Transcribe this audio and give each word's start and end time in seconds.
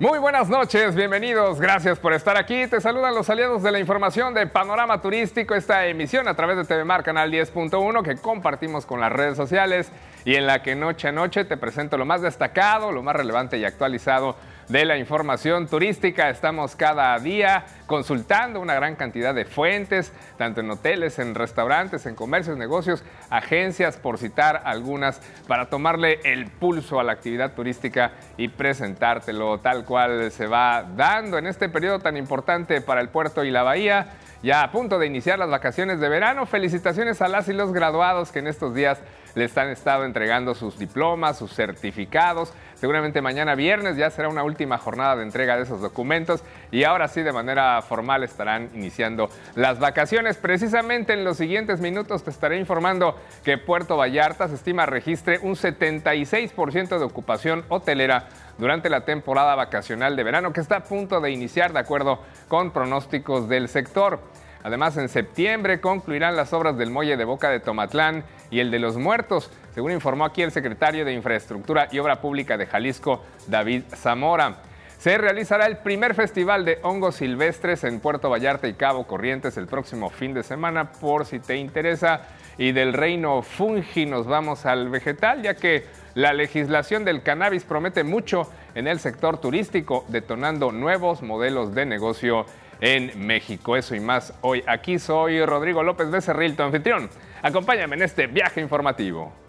Muy 0.00 0.18
buenas 0.18 0.48
noches, 0.48 0.96
bienvenidos, 0.96 1.60
gracias 1.60 2.00
por 2.00 2.14
estar 2.14 2.36
aquí. 2.36 2.66
Te 2.66 2.80
saludan 2.80 3.14
los 3.14 3.30
aliados 3.30 3.62
de 3.62 3.70
la 3.70 3.78
información 3.78 4.34
de 4.34 4.44
Panorama 4.48 5.00
Turístico, 5.00 5.54
esta 5.54 5.86
emisión 5.86 6.26
a 6.26 6.34
través 6.34 6.56
de 6.56 6.64
TV 6.64 6.82
Mar 6.84 7.04
Canal 7.04 7.30
10.1 7.30 8.02
que 8.02 8.16
compartimos 8.16 8.86
con 8.86 8.98
las 8.98 9.12
redes 9.12 9.36
sociales 9.36 9.92
y 10.24 10.34
en 10.34 10.48
la 10.48 10.64
que 10.64 10.74
noche 10.74 11.06
a 11.06 11.12
noche 11.12 11.44
te 11.44 11.56
presento 11.56 11.96
lo 11.96 12.06
más 12.06 12.22
destacado, 12.22 12.90
lo 12.90 13.04
más 13.04 13.14
relevante 13.14 13.56
y 13.56 13.64
actualizado 13.64 14.34
de 14.68 14.84
la 14.84 14.96
información 14.96 15.66
turística. 15.66 16.30
Estamos 16.30 16.76
cada 16.76 17.18
día 17.18 17.64
consultando 17.86 18.60
una 18.60 18.74
gran 18.74 18.96
cantidad 18.96 19.34
de 19.34 19.44
fuentes, 19.44 20.12
tanto 20.38 20.60
en 20.60 20.70
hoteles, 20.70 21.18
en 21.18 21.34
restaurantes, 21.34 22.06
en 22.06 22.14
comercios, 22.14 22.56
negocios, 22.56 23.04
agencias, 23.30 23.96
por 23.96 24.18
citar 24.18 24.62
algunas, 24.64 25.20
para 25.46 25.68
tomarle 25.68 26.20
el 26.24 26.46
pulso 26.46 26.98
a 27.00 27.04
la 27.04 27.12
actividad 27.12 27.52
turística 27.52 28.12
y 28.36 28.48
presentártelo 28.48 29.58
tal 29.58 29.84
cual 29.84 30.30
se 30.30 30.46
va 30.46 30.84
dando 30.96 31.38
en 31.38 31.46
este 31.46 31.68
periodo 31.68 31.98
tan 31.98 32.16
importante 32.16 32.80
para 32.80 33.00
el 33.00 33.08
puerto 33.08 33.44
y 33.44 33.50
la 33.50 33.62
bahía. 33.62 34.08
Ya 34.42 34.62
a 34.62 34.70
punto 34.70 34.98
de 34.98 35.06
iniciar 35.06 35.38
las 35.38 35.48
vacaciones 35.48 36.00
de 36.00 36.08
verano, 36.10 36.44
felicitaciones 36.44 37.22
a 37.22 37.28
las 37.28 37.48
y 37.48 37.54
los 37.54 37.72
graduados 37.72 38.30
que 38.30 38.40
en 38.40 38.46
estos 38.46 38.74
días 38.74 39.00
les 39.34 39.56
han 39.56 39.68
estado 39.68 40.04
entregando 40.04 40.54
sus 40.54 40.78
diplomas, 40.78 41.38
sus 41.38 41.54
certificados. 41.54 42.52
Seguramente 42.84 43.22
mañana 43.22 43.54
viernes 43.54 43.96
ya 43.96 44.10
será 44.10 44.28
una 44.28 44.44
última 44.44 44.76
jornada 44.76 45.16
de 45.16 45.22
entrega 45.22 45.56
de 45.56 45.62
esos 45.62 45.80
documentos 45.80 46.44
y 46.70 46.84
ahora 46.84 47.08
sí 47.08 47.22
de 47.22 47.32
manera 47.32 47.80
formal 47.80 48.22
estarán 48.22 48.68
iniciando 48.74 49.30
las 49.54 49.78
vacaciones. 49.78 50.36
Precisamente 50.36 51.14
en 51.14 51.24
los 51.24 51.38
siguientes 51.38 51.80
minutos 51.80 52.24
te 52.24 52.28
estaré 52.28 52.58
informando 52.58 53.18
que 53.42 53.56
Puerto 53.56 53.96
Vallarta 53.96 54.48
se 54.48 54.56
estima 54.56 54.84
registre 54.84 55.38
un 55.40 55.54
76% 55.54 56.98
de 56.98 57.04
ocupación 57.06 57.64
hotelera 57.70 58.28
durante 58.58 58.90
la 58.90 59.06
temporada 59.06 59.54
vacacional 59.54 60.14
de 60.14 60.22
verano 60.22 60.52
que 60.52 60.60
está 60.60 60.76
a 60.76 60.84
punto 60.84 61.22
de 61.22 61.30
iniciar 61.30 61.72
de 61.72 61.78
acuerdo 61.78 62.20
con 62.48 62.70
pronósticos 62.70 63.48
del 63.48 63.70
sector. 63.70 64.20
Además, 64.62 64.96
en 64.96 65.10
septiembre 65.10 65.80
concluirán 65.80 66.36
las 66.36 66.54
obras 66.54 66.78
del 66.78 66.90
muelle 66.90 67.18
de 67.18 67.24
Boca 67.26 67.50
de 67.50 67.60
Tomatlán 67.60 68.24
y 68.50 68.60
el 68.60 68.70
de 68.70 68.78
los 68.78 68.96
Muertos, 68.96 69.50
según 69.74 69.90
informó 69.90 70.24
aquí 70.24 70.42
el 70.42 70.52
secretario 70.52 71.04
de 71.04 71.12
Infraestructura 71.12 71.88
y 71.90 71.98
Obra 71.98 72.20
Pública 72.20 72.56
de 72.56 72.66
Jalisco, 72.66 73.24
David 73.48 73.82
Zamora. 73.94 74.58
Se 74.98 75.18
realizará 75.18 75.66
el 75.66 75.78
primer 75.78 76.14
festival 76.14 76.64
de 76.64 76.78
hongos 76.82 77.16
silvestres 77.16 77.84
en 77.84 78.00
Puerto 78.00 78.30
Vallarta 78.30 78.68
y 78.68 78.74
Cabo 78.74 79.06
Corrientes 79.06 79.56
el 79.56 79.66
próximo 79.66 80.08
fin 80.08 80.32
de 80.32 80.42
semana, 80.42 80.92
por 80.92 81.26
si 81.26 81.40
te 81.40 81.56
interesa. 81.56 82.22
Y 82.56 82.72
del 82.72 82.92
reino 82.92 83.42
fungi 83.42 84.06
nos 84.06 84.26
vamos 84.26 84.64
al 84.64 84.88
vegetal, 84.88 85.42
ya 85.42 85.54
que 85.54 85.84
la 86.14 86.32
legislación 86.32 87.04
del 87.04 87.22
cannabis 87.22 87.64
promete 87.64 88.04
mucho 88.04 88.48
en 88.76 88.86
el 88.86 89.00
sector 89.00 89.38
turístico, 89.38 90.06
detonando 90.08 90.72
nuevos 90.72 91.20
modelos 91.20 91.74
de 91.74 91.84
negocio 91.84 92.46
en 92.80 93.26
México. 93.26 93.76
Eso 93.76 93.94
y 93.94 94.00
más 94.00 94.32
hoy 94.40 94.62
aquí 94.66 94.98
soy 94.98 95.44
Rodrigo 95.44 95.82
López 95.82 96.10
Becerril, 96.10 96.56
tu 96.56 96.62
anfitrión. 96.62 97.10
Acompáñame 97.42 97.96
en 97.96 98.02
este 98.02 98.26
viaje 98.28 98.60
informativo. 98.60 99.43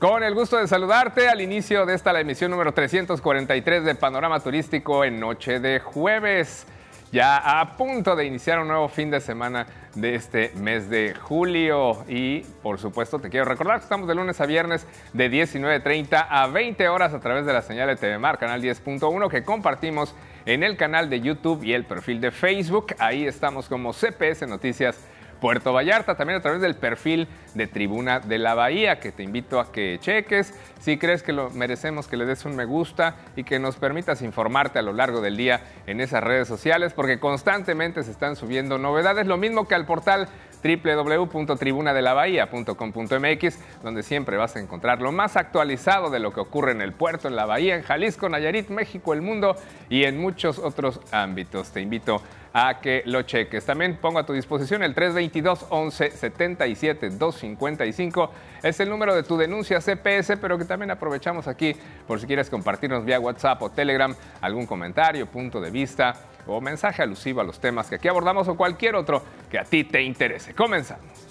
Con 0.00 0.22
el 0.22 0.34
gusto 0.34 0.56
de 0.56 0.66
saludarte 0.66 1.28
al 1.28 1.42
inicio 1.42 1.84
de 1.84 1.92
esta 1.94 2.10
la 2.10 2.20
emisión 2.20 2.50
número 2.50 2.72
343 2.72 3.84
de 3.84 3.94
Panorama 3.94 4.40
Turístico 4.40 5.04
en 5.04 5.20
noche 5.20 5.60
de 5.60 5.78
jueves 5.78 6.66
ya 7.12 7.60
a 7.60 7.76
punto 7.76 8.16
de 8.16 8.24
iniciar 8.24 8.60
un 8.60 8.68
nuevo 8.68 8.88
fin 8.88 9.10
de 9.10 9.20
semana 9.20 9.66
de 9.94 10.14
este 10.14 10.52
mes 10.56 10.88
de 10.88 11.14
julio. 11.14 12.04
Y 12.08 12.40
por 12.62 12.78
supuesto 12.78 13.18
te 13.18 13.28
quiero 13.28 13.44
recordar 13.44 13.76
que 13.76 13.82
estamos 13.82 14.08
de 14.08 14.14
lunes 14.14 14.40
a 14.40 14.46
viernes 14.46 14.86
de 15.12 15.30
19.30 15.30 16.26
a 16.30 16.46
20 16.46 16.88
horas 16.88 17.12
a 17.12 17.20
través 17.20 17.44
de 17.44 17.52
la 17.52 17.60
señal 17.60 17.88
de 17.88 17.96
TV 17.96 18.16
Mar, 18.16 18.38
canal 18.38 18.62
10.1 18.62 19.28
que 19.28 19.44
compartimos 19.44 20.14
en 20.46 20.62
el 20.62 20.78
canal 20.78 21.10
de 21.10 21.20
YouTube 21.20 21.62
y 21.62 21.74
el 21.74 21.84
perfil 21.84 22.22
de 22.22 22.30
Facebook. 22.30 22.94
Ahí 22.98 23.26
estamos 23.26 23.68
como 23.68 23.92
CPS 23.92 24.46
Noticias 24.48 24.98
Puerto 25.40 25.72
Vallarta, 25.72 26.16
también 26.16 26.38
a 26.38 26.42
través 26.42 26.60
del 26.60 26.76
perfil 26.76 27.26
de 27.54 27.66
Tribuna 27.66 28.20
de 28.20 28.38
la 28.38 28.54
Bahía, 28.54 29.00
que 29.00 29.10
te 29.10 29.22
invito 29.22 29.58
a 29.58 29.72
que 29.72 29.98
cheques. 30.00 30.54
Si 30.80 30.98
crees 30.98 31.22
que 31.22 31.32
lo 31.32 31.50
merecemos, 31.50 32.06
que 32.06 32.16
le 32.16 32.26
des 32.26 32.44
un 32.44 32.56
me 32.56 32.64
gusta 32.64 33.16
y 33.36 33.44
que 33.44 33.58
nos 33.58 33.76
permitas 33.76 34.22
informarte 34.22 34.78
a 34.78 34.82
lo 34.82 34.92
largo 34.92 35.20
del 35.20 35.36
día 35.36 35.62
en 35.86 36.00
esas 36.00 36.22
redes 36.22 36.46
sociales, 36.46 36.92
porque 36.92 37.18
constantemente 37.18 38.02
se 38.02 38.10
están 38.10 38.36
subiendo 38.36 38.78
novedades, 38.78 39.26
lo 39.26 39.36
mismo 39.36 39.66
que 39.66 39.74
al 39.74 39.86
portal 39.86 40.28
www.tribunadelabahía.com.mx, 40.62 43.58
donde 43.82 44.02
siempre 44.02 44.36
vas 44.36 44.56
a 44.56 44.60
encontrar 44.60 45.00
lo 45.00 45.12
más 45.12 45.36
actualizado 45.36 46.10
de 46.10 46.18
lo 46.18 46.32
que 46.32 46.40
ocurre 46.40 46.72
en 46.72 46.82
el 46.82 46.92
puerto, 46.92 47.28
en 47.28 47.36
la 47.36 47.46
bahía, 47.46 47.76
en 47.76 47.82
Jalisco, 47.82 48.28
Nayarit, 48.28 48.68
México, 48.68 49.12
el 49.12 49.22
mundo 49.22 49.54
y 49.88 50.02
en 50.04 50.20
muchos 50.20 50.58
otros 50.58 51.00
ámbitos. 51.12 51.70
Te 51.70 51.80
invito 51.80 52.20
a 52.52 52.80
que 52.80 53.02
lo 53.06 53.22
cheques. 53.22 53.64
También 53.64 53.98
pongo 54.00 54.18
a 54.18 54.26
tu 54.26 54.32
disposición 54.32 54.82
el 54.82 54.94
322 54.94 55.66
11 55.70 56.10
77 56.10 57.10
255. 57.10 58.30
Es 58.62 58.80
el 58.80 58.88
número 58.88 59.14
de 59.14 59.22
tu 59.22 59.36
denuncia 59.36 59.80
CPS, 59.80 60.36
pero 60.40 60.58
que 60.58 60.64
también 60.64 60.90
aprovechamos 60.90 61.46
aquí 61.46 61.74
por 62.06 62.20
si 62.20 62.26
quieres 62.26 62.50
compartirnos 62.50 63.04
vía 63.04 63.20
WhatsApp 63.20 63.62
o 63.62 63.70
Telegram 63.70 64.14
algún 64.40 64.66
comentario, 64.66 65.26
punto 65.26 65.60
de 65.60 65.70
vista 65.70 66.14
o 66.46 66.60
mensaje 66.60 67.02
alusivo 67.02 67.40
a 67.40 67.44
los 67.44 67.60
temas 67.60 67.88
que 67.88 67.96
aquí 67.96 68.08
abordamos 68.08 68.48
o 68.48 68.56
cualquier 68.56 68.96
otro 68.96 69.22
que 69.50 69.58
a 69.58 69.64
ti 69.64 69.84
te 69.84 70.02
interese. 70.02 70.54
Comenzamos. 70.54 71.30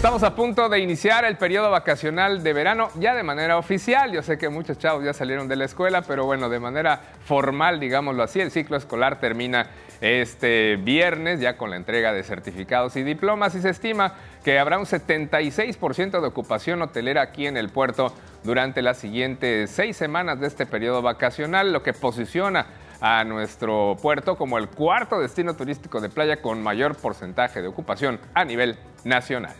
Estamos 0.00 0.22
a 0.22 0.34
punto 0.34 0.70
de 0.70 0.78
iniciar 0.78 1.26
el 1.26 1.36
periodo 1.36 1.70
vacacional 1.70 2.42
de 2.42 2.54
verano 2.54 2.88
ya 2.94 3.14
de 3.14 3.22
manera 3.22 3.58
oficial. 3.58 4.10
Yo 4.10 4.22
sé 4.22 4.38
que 4.38 4.48
muchos 4.48 4.78
chavos 4.78 5.04
ya 5.04 5.12
salieron 5.12 5.46
de 5.46 5.56
la 5.56 5.66
escuela, 5.66 6.00
pero 6.00 6.24
bueno, 6.24 6.48
de 6.48 6.58
manera 6.58 7.02
formal, 7.26 7.78
digámoslo 7.78 8.22
así, 8.22 8.40
el 8.40 8.50
ciclo 8.50 8.78
escolar 8.78 9.20
termina 9.20 9.66
este 10.00 10.76
viernes 10.76 11.40
ya 11.40 11.56
con 11.56 11.70
la 11.70 11.76
entrega 11.76 12.12
de 12.12 12.22
certificados 12.22 12.96
y 12.96 13.02
diplomas 13.02 13.54
y 13.54 13.60
se 13.60 13.70
estima 13.70 14.14
que 14.44 14.58
habrá 14.58 14.78
un 14.78 14.86
76% 14.86 16.20
de 16.20 16.26
ocupación 16.26 16.80
hotelera 16.82 17.22
aquí 17.22 17.46
en 17.46 17.56
el 17.56 17.68
puerto 17.68 18.14
durante 18.42 18.82
las 18.82 18.98
siguientes 18.98 19.70
seis 19.70 19.96
semanas 19.96 20.40
de 20.40 20.46
este 20.46 20.66
periodo 20.66 21.02
vacacional, 21.02 21.72
lo 21.72 21.82
que 21.82 21.92
posiciona 21.92 22.66
a 23.00 23.24
nuestro 23.24 23.96
puerto 24.00 24.36
como 24.36 24.58
el 24.58 24.68
cuarto 24.68 25.20
destino 25.20 25.54
turístico 25.54 26.00
de 26.00 26.08
playa 26.08 26.40
con 26.40 26.62
mayor 26.62 26.96
porcentaje 26.96 27.62
de 27.62 27.68
ocupación 27.68 28.18
a 28.34 28.44
nivel 28.44 28.76
nacional. 29.04 29.54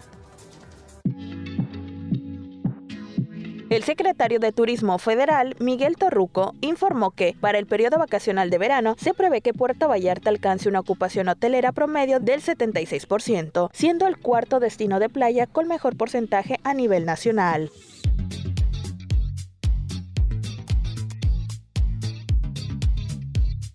El 3.71 3.85
secretario 3.85 4.41
de 4.41 4.51
Turismo 4.51 4.99
Federal, 4.99 5.55
Miguel 5.61 5.95
Torruco, 5.95 6.57
informó 6.61 7.13
que 7.13 7.37
para 7.41 7.57
el 7.57 7.67
periodo 7.67 7.99
vacacional 7.99 8.51
de 8.51 8.59
verano 8.59 8.97
se 8.99 9.15
prevé 9.15 9.43
que 9.43 9.55
Puerto 9.55 9.87
Vallarta 9.87 10.29
alcance 10.29 10.69
una 10.69 10.81
ocupación 10.81 11.29
hotelera 11.29 11.71
promedio 11.71 12.19
del 12.19 12.43
76%, 12.43 13.71
siendo 13.73 14.09
el 14.09 14.19
cuarto 14.19 14.59
destino 14.59 14.99
de 14.99 15.09
playa 15.09 15.47
con 15.47 15.69
mejor 15.69 15.97
porcentaje 15.97 16.59
a 16.65 16.75
nivel 16.75 17.05
nacional. 17.05 17.71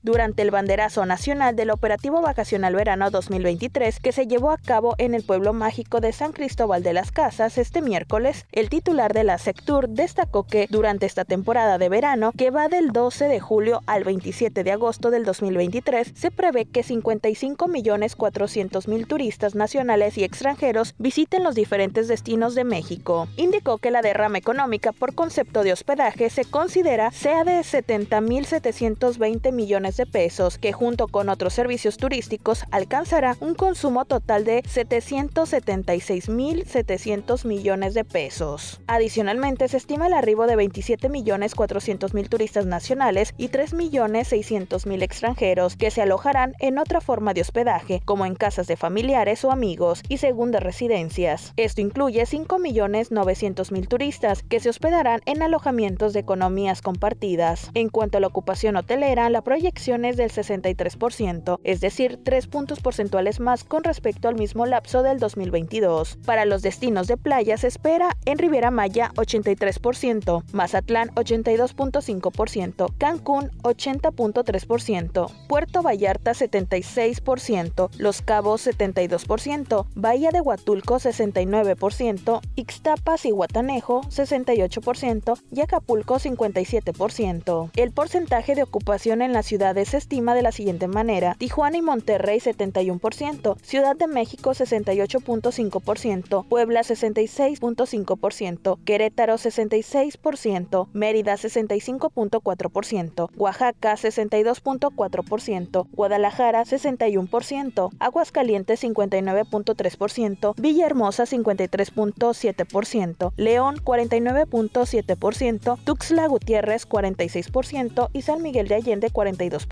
Durante 0.06 0.44
el 0.44 0.52
banderazo 0.52 1.06
nacional 1.06 1.56
del 1.56 1.72
Operativo 1.72 2.22
Vacacional 2.22 2.76
Verano 2.76 3.10
2023 3.10 4.00
que 4.00 4.12
se 4.12 4.28
llevó 4.28 4.52
a 4.52 4.58
cabo 4.58 4.94
en 5.00 5.16
el 5.16 5.24
pueblo 5.24 5.52
mágico 5.52 6.00
de 6.00 6.14
San 6.14 6.32
Cristóbal 6.32 6.84
de 6.84 6.94
las 6.94 7.12
Casas 7.12 7.58
este 7.58 7.82
miércoles, 7.82 8.46
el 8.52 8.70
titular 8.70 9.14
de 9.14 9.24
la 9.24 9.40
Sectur 9.40 9.90
destacó 9.90 10.44
que 10.44 10.68
durante 10.70 11.08
esta 11.08 11.26
temporada 11.26 11.80
de 11.80 11.90
verano, 11.90 12.32
que 12.38 12.52
va 12.52 12.68
del 12.68 12.92
12 12.92 13.28
de 13.28 13.40
julio 13.40 13.82
al 13.88 14.04
27 14.04 14.64
de 14.64 14.72
agosto 14.72 15.10
del 15.10 15.26
2023, 15.26 16.14
se 16.16 16.30
prevé 16.30 16.66
que 16.66 16.84
55 16.84 17.68
millones 17.68 18.16
400 18.16 18.88
mil 18.88 19.08
turistas 19.08 19.56
nacionales 19.56 20.20
y 20.20 20.24
extranjeros 20.24 20.94
visiten 21.00 21.44
los 21.44 21.56
diferentes 21.56 22.08
destinos 22.08 22.54
de 22.54 22.64
México. 22.64 23.28
Indicó 23.38 23.80
que 23.80 23.90
la 23.90 24.04
derrama 24.04 24.38
económica 24.38 24.92
por 24.92 25.16
concepto 25.16 25.64
de 25.64 25.74
hospedaje 25.74 26.30
se 26.30 26.46
considera 26.46 27.12
sea 27.12 27.44
de 27.44 27.64
70 27.64 28.22
mil 28.22 28.46
720 28.46 29.52
millones 29.52 29.95
millones 29.96 29.98
de 29.98 30.06
pesos, 30.06 30.58
que 30.58 30.72
junto 30.74 31.08
con 31.08 31.30
otros 31.30 31.54
servicios 31.54 31.96
turísticos 31.98 32.66
alcanzará 32.72 33.38
un 33.40 33.56
consumo 33.56 34.04
total 34.06 34.44
de 34.44 34.64
776.700 34.64 37.46
millones 37.46 37.94
de 37.94 38.04
pesos. 38.04 38.82
Adicionalmente, 38.88 39.68
se 39.68 39.78
estima 39.78 40.08
el 40.08 40.14
arribo 40.14 40.48
de 40.48 40.56
27.400.000 40.56 42.30
turistas 42.30 42.66
nacionales 42.66 43.36
y 43.38 43.50
3.600.000 43.50 45.04
extranjeros 45.04 45.76
que 45.76 45.92
se 45.92 46.02
alojarán 46.02 46.54
en 46.60 46.78
otra 46.78 47.02
forma 47.02 47.34
de 47.34 47.42
hospedaje, 47.42 48.02
como 48.06 48.26
en 48.26 48.36
casas 48.36 48.68
de 48.68 48.78
familiares 48.78 49.44
o 49.46 49.52
amigos 49.52 50.02
y 50.10 50.18
segundas 50.18 50.64
residencias. 50.64 51.54
Esto 51.56 51.80
incluye 51.82 52.24
5.900.000 52.24 53.88
turistas 53.88 54.44
que 54.44 54.60
se 54.60 54.70
hospedarán 54.70 55.22
en 55.26 55.42
alojamientos 55.42 56.12
de 56.14 56.20
economías 56.20 56.82
compartidas. 56.82 57.72
En 57.74 57.90
cuanto 57.90 58.18
a 58.18 58.22
la 58.22 58.28
ocupación 58.28 58.76
hotelera, 58.76 59.30
la 59.30 59.42
proyección 59.42 59.85
del 59.86 60.32
63%, 60.32 61.60
es 61.64 61.80
decir, 61.80 62.20
3 62.24 62.48
puntos 62.48 62.80
porcentuales 62.80 63.40
más 63.40 63.64
con 63.64 63.84
respecto 63.84 64.28
al 64.28 64.36
mismo 64.36 64.66
lapso 64.66 65.04
del 65.04 65.20
2022. 65.20 66.18
Para 66.26 66.46
los 66.46 66.64
destinos 66.64 67.06
de 67.06 67.18
playa 67.18 67.56
se 67.58 67.68
espera 67.68 68.18
en 68.26 68.40
Riviera 68.40 68.72
Maya 68.72 69.12
83%, 69.16 70.44
Mazatlán 70.54 71.10
82.5%, 71.10 72.94
Cancún 72.98 73.52
80.3%, 73.62 75.32
Puerto 75.48 75.84
Vallarta 75.84 76.32
76%, 76.32 77.90
Los 78.00 78.24
Cabos 78.24 78.66
72%, 78.66 79.86
Bahía 79.94 80.32
de 80.32 80.42
Huatulco 80.42 80.96
69%, 80.96 82.42
Ixtapas 82.56 83.26
y 83.26 83.32
Guatanejo 83.32 84.02
68% 84.02 85.40
y 85.52 85.62
Acapulco 85.62 86.16
57%. 86.16 87.70
El 87.76 87.92
porcentaje 87.92 88.56
de 88.56 88.64
ocupación 88.64 89.22
en 89.22 89.34
las 89.34 89.52
ciudades 89.76 89.90
se 89.90 89.98
estima 89.98 90.36
de 90.36 90.42
la 90.42 90.54
siguiente 90.54 90.88
manera: 90.88 91.36
Tijuana 91.38 91.76
y 91.78 91.82
Monterrey 91.82 92.40
71%, 92.40 93.58
Ciudad 93.62 93.98
de 93.98 94.08
México 94.08 94.52
68.5%, 94.52 96.48
Puebla 96.48 96.80
66.5%, 96.82 98.78
Querétaro 98.86 99.36
66%, 99.36 100.88
Mérida 100.94 101.34
65.4%, 101.34 103.30
Oaxaca 103.36 103.96
62.4%, 103.96 105.88
Guadalajara 105.92 106.64
61%, 106.64 107.90
Aguascalientes 108.00 108.82
59.3%, 108.82 110.54
Villahermosa 110.56 111.26
53.7%, 111.26 113.34
León 113.36 113.76
49.7%, 113.84 115.80
Tuxtla 115.84 116.28
Gutiérrez 116.28 116.88
46% 116.88 118.10
y 118.14 118.22
San 118.22 118.42
Miguel 118.42 118.70
de 118.70 118.76
Allende 118.76 119.12
42%. 119.12 119.65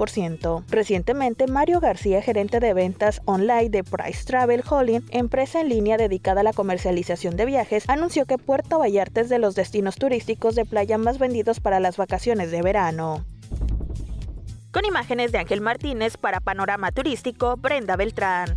Recientemente, 0.69 1.47
Mario 1.47 1.79
García, 1.79 2.21
gerente 2.21 2.59
de 2.59 2.73
ventas 2.73 3.21
online 3.25 3.69
de 3.69 3.83
Price 3.83 4.25
Travel 4.25 4.63
Holding, 4.67 5.01
empresa 5.11 5.61
en 5.61 5.69
línea 5.69 5.97
dedicada 5.97 6.41
a 6.41 6.43
la 6.43 6.53
comercialización 6.53 7.37
de 7.37 7.45
viajes, 7.45 7.87
anunció 7.87 8.25
que 8.25 8.37
Puerto 8.37 8.79
Vallarta 8.79 9.21
es 9.21 9.29
de 9.29 9.39
los 9.39 9.55
destinos 9.55 9.95
turísticos 9.95 10.55
de 10.55 10.65
playa 10.65 10.97
más 10.97 11.19
vendidos 11.19 11.59
para 11.59 11.79
las 11.79 11.97
vacaciones 11.97 12.51
de 12.51 12.61
verano. 12.61 13.23
Con 14.71 14.85
imágenes 14.85 15.31
de 15.31 15.37
Ángel 15.37 15.61
Martínez 15.61 16.17
para 16.17 16.39
Panorama 16.39 16.91
Turístico, 16.91 17.57
Brenda 17.57 17.95
Beltrán. 17.95 18.55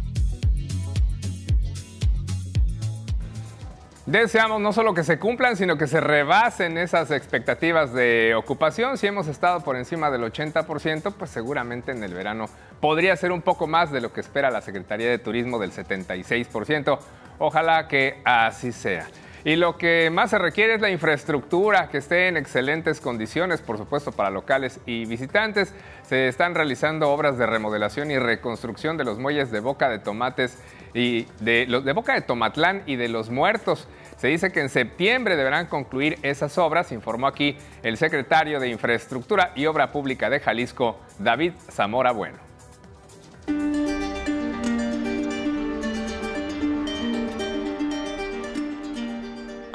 Deseamos 4.06 4.60
no 4.60 4.72
solo 4.72 4.94
que 4.94 5.02
se 5.02 5.18
cumplan, 5.18 5.56
sino 5.56 5.76
que 5.76 5.88
se 5.88 6.00
rebasen 6.00 6.78
esas 6.78 7.10
expectativas 7.10 7.92
de 7.92 8.36
ocupación. 8.36 8.98
Si 8.98 9.08
hemos 9.08 9.26
estado 9.26 9.62
por 9.62 9.74
encima 9.74 10.12
del 10.12 10.22
80%, 10.22 11.12
pues 11.12 11.28
seguramente 11.28 11.90
en 11.90 12.04
el 12.04 12.14
verano 12.14 12.46
podría 12.80 13.16
ser 13.16 13.32
un 13.32 13.42
poco 13.42 13.66
más 13.66 13.90
de 13.90 14.00
lo 14.00 14.12
que 14.12 14.20
espera 14.20 14.52
la 14.52 14.60
Secretaría 14.60 15.10
de 15.10 15.18
Turismo 15.18 15.58
del 15.58 15.72
76%. 15.72 17.00
Ojalá 17.40 17.88
que 17.88 18.20
así 18.24 18.70
sea. 18.70 19.08
Y 19.46 19.54
lo 19.54 19.76
que 19.76 20.10
más 20.10 20.30
se 20.30 20.38
requiere 20.38 20.74
es 20.74 20.80
la 20.80 20.90
infraestructura, 20.90 21.88
que 21.88 21.98
esté 21.98 22.26
en 22.26 22.36
excelentes 22.36 23.00
condiciones, 23.00 23.60
por 23.60 23.78
supuesto, 23.78 24.10
para 24.10 24.28
locales 24.28 24.80
y 24.86 25.04
visitantes. 25.04 25.72
Se 26.02 26.26
están 26.26 26.56
realizando 26.56 27.10
obras 27.10 27.38
de 27.38 27.46
remodelación 27.46 28.10
y 28.10 28.18
reconstrucción 28.18 28.96
de 28.96 29.04
los 29.04 29.20
muelles 29.20 29.52
de 29.52 29.60
Boca 29.60 29.88
de 29.88 30.00
Tomates 30.00 30.58
y 30.94 31.28
de, 31.38 31.92
Boca 31.94 32.14
de 32.14 32.22
Tomatlán 32.22 32.82
y 32.86 32.96
de 32.96 33.08
los 33.08 33.30
Muertos. 33.30 33.86
Se 34.16 34.28
dice 34.28 34.50
que 34.50 34.60
en 34.60 34.68
septiembre 34.68 35.36
deberán 35.36 35.66
concluir 35.66 36.18
esas 36.22 36.56
obras, 36.58 36.90
informó 36.92 37.26
aquí 37.26 37.56
el 37.82 37.96
secretario 37.96 38.60
de 38.60 38.68
Infraestructura 38.68 39.52
y 39.54 39.66
Obra 39.66 39.92
Pública 39.92 40.30
de 40.30 40.40
Jalisco, 40.40 40.98
David 41.18 41.52
Zamora 41.70 42.12
Bueno. 42.12 42.38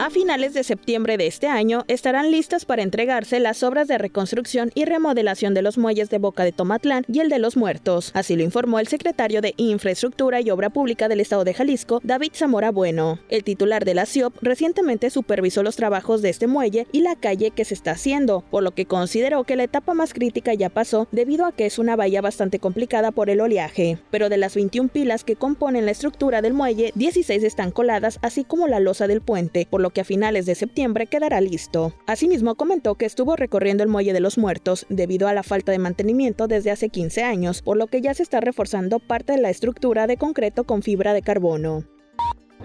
A 0.02 0.10
finales 0.10 0.56
de 0.56 0.64
septiembre 0.64 1.16
de 1.16 1.28
este 1.28 1.46
año 1.46 1.84
estarán 1.88 2.32
listas 2.32 2.66
para 2.66 2.82
entregarse 2.82 3.40
las 3.40 3.62
obras 3.62 3.88
de 3.88 4.00
reconstrucción 4.00 4.72
y 4.74 4.86
remodelación 4.86 5.54
de 5.54 5.62
los 5.62 5.78
muelles 5.78 6.10
de 6.10 6.18
Boca 6.18 6.44
de 6.44 6.52
Tomatlán 6.52 7.06
y 7.08 7.20
el 7.20 7.30
de 7.30 7.38
los 7.38 7.56
Muertos. 7.56 8.10
Así 8.16 8.36
lo 8.36 8.42
informó 8.42 8.80
el 8.80 8.88
secretario 8.88 9.42
de 9.42 9.54
Infraestructura 9.58 10.42
y 10.42 10.50
Obra 10.50 10.72
Pública 10.72 11.08
del 11.08 11.20
Estado 11.20 11.44
de 11.44 11.54
Jalisco, 11.54 12.00
David 12.04 12.32
Zamora 12.34 12.72
Bueno. 12.72 13.20
El 13.30 13.44
titular 13.44 13.86
de 13.86 13.94
la 13.94 14.08
CIOP 14.08 14.42
recientemente 14.42 15.12
supervisó 15.12 15.62
los 15.62 15.76
trabajos 15.76 16.24
de 16.24 16.30
este 16.30 16.48
muelle 16.48 16.88
y 16.92 17.02
la 17.02 17.16
calle 17.16 17.52
que 17.52 17.64
se 17.64 17.76
está 17.76 17.92
haciendo, 17.92 18.44
por 18.50 18.64
lo 18.64 18.72
que 18.72 18.88
consideró 18.88 19.44
que 19.44 19.56
la 19.56 19.66
etapa 19.66 19.94
más 19.94 20.16
crítica 20.16 20.56
ya 20.56 20.70
pasó 20.70 21.10
debido 21.12 21.46
a 21.46 21.52
que 21.52 21.68
es 21.68 21.78
una 21.78 21.96
bahía 21.96 22.22
bastante 22.22 22.58
complicada 22.58 23.12
por 23.12 23.30
el 23.30 23.40
oleaje. 23.40 24.00
Pero 24.10 24.30
de 24.30 24.38
las 24.38 24.56
21 24.56 24.90
pilas 24.90 25.24
que 25.24 25.36
componen 25.36 25.86
la 25.86 25.92
estructura 25.92 26.42
del 26.42 26.56
muelle, 26.56 26.92
16 26.96 27.44
están 27.44 27.70
coladas, 27.70 28.18
así 28.24 28.44
como 28.44 28.68
la 28.68 28.80
losa 28.80 29.06
del 29.06 29.22
puente, 29.22 29.68
por 29.70 29.80
lo 29.80 29.91
que 29.92 30.02
a 30.02 30.06
finales 30.06 30.46
de 30.46 30.56
septiembre 30.56 31.08
quedará 31.08 31.42
listo. 31.42 31.94
Asimismo, 32.08 32.56
comentó 32.56 32.96
que 32.96 33.06
estuvo 33.06 33.36
recorriendo 33.36 33.84
el 33.84 33.90
Muelle 33.90 34.14
de 34.14 34.20
los 34.20 34.38
Muertos 34.38 34.86
debido 34.90 35.28
a 35.28 35.34
la 35.34 35.44
falta 35.44 35.72
de 35.72 35.80
mantenimiento 35.80 36.48
desde 36.48 36.72
hace 36.72 36.90
15 36.90 37.24
años, 37.24 37.62
por 37.62 37.78
lo 37.78 37.88
que 37.88 38.02
ya 38.02 38.14
se 38.14 38.24
está 38.24 38.40
reforzando 38.42 39.00
parte 39.00 39.34
de 39.34 39.42
la 39.42 39.50
estructura 39.50 40.08
de 40.08 40.18
concreto 40.18 40.64
con 40.64 40.82
fibra 40.82 41.14
de 41.14 41.22
carbono. 41.22 41.84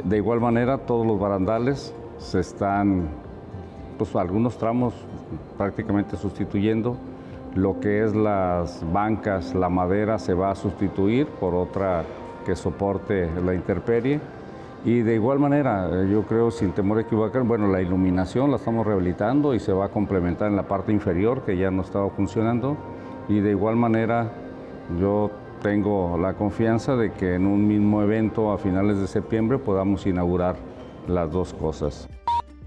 De 0.05 0.17
igual 0.17 0.41
manera, 0.41 0.79
todos 0.79 1.07
los 1.07 1.19
barandales 1.19 1.95
se 2.19 2.41
están, 2.41 3.09
pues 3.99 4.15
algunos 4.15 4.59
tramos 4.59 4.95
prácticamente 5.57 6.17
sustituyendo. 6.17 6.97
Lo 7.55 7.81
que 7.81 8.05
es 8.05 8.15
las 8.15 8.85
bancas, 8.93 9.55
la 9.55 9.71
madera 9.71 10.19
se 10.19 10.35
va 10.35 10.51
a 10.51 10.55
sustituir 10.55 11.27
por 11.27 11.55
otra 11.55 12.05
que 12.45 12.55
soporte 12.55 13.29
la 13.43 13.55
intemperie 13.55 14.21
y 14.87 15.03
de 15.03 15.17
igual 15.17 15.41
manera, 15.41 15.91
eh, 15.91 16.09
yo 16.09 16.23
creo, 16.23 16.53
sin 16.53 16.71
temor 16.71 16.99
a 16.99 17.01
equivocar, 17.01 17.43
bueno, 17.43 17.67
la 17.67 17.83
iluminación 17.83 18.53
la 18.53 18.57
estamos 18.57 18.87
rehabilitando 18.87 19.53
y 19.53 19.59
se 19.59 19.73
va 19.73 19.87
a 19.87 19.89
complementar 19.89 20.49
en 20.49 20.55
la 20.55 20.69
parte 20.69 20.93
inferior 20.93 21.43
que 21.43 21.57
ya 21.57 21.73
no 21.73 21.83
estaba 21.83 22.09
funcionando. 22.11 22.77
Y 23.29 23.41
de 23.41 23.51
igual 23.51 23.75
manera, 23.75 24.31
yo 25.01 25.33
tengo 25.61 26.17
la 26.17 26.35
confianza 26.35 26.95
de 26.95 27.11
que 27.11 27.35
en 27.35 27.47
un 27.47 27.67
mismo 27.67 28.01
evento 28.01 28.53
a 28.53 28.59
finales 28.59 29.01
de 29.01 29.09
septiembre 29.09 29.59
podamos 29.59 30.07
inaugurar 30.07 30.55
las 31.09 31.33
dos 31.33 31.53
cosas. 31.53 32.09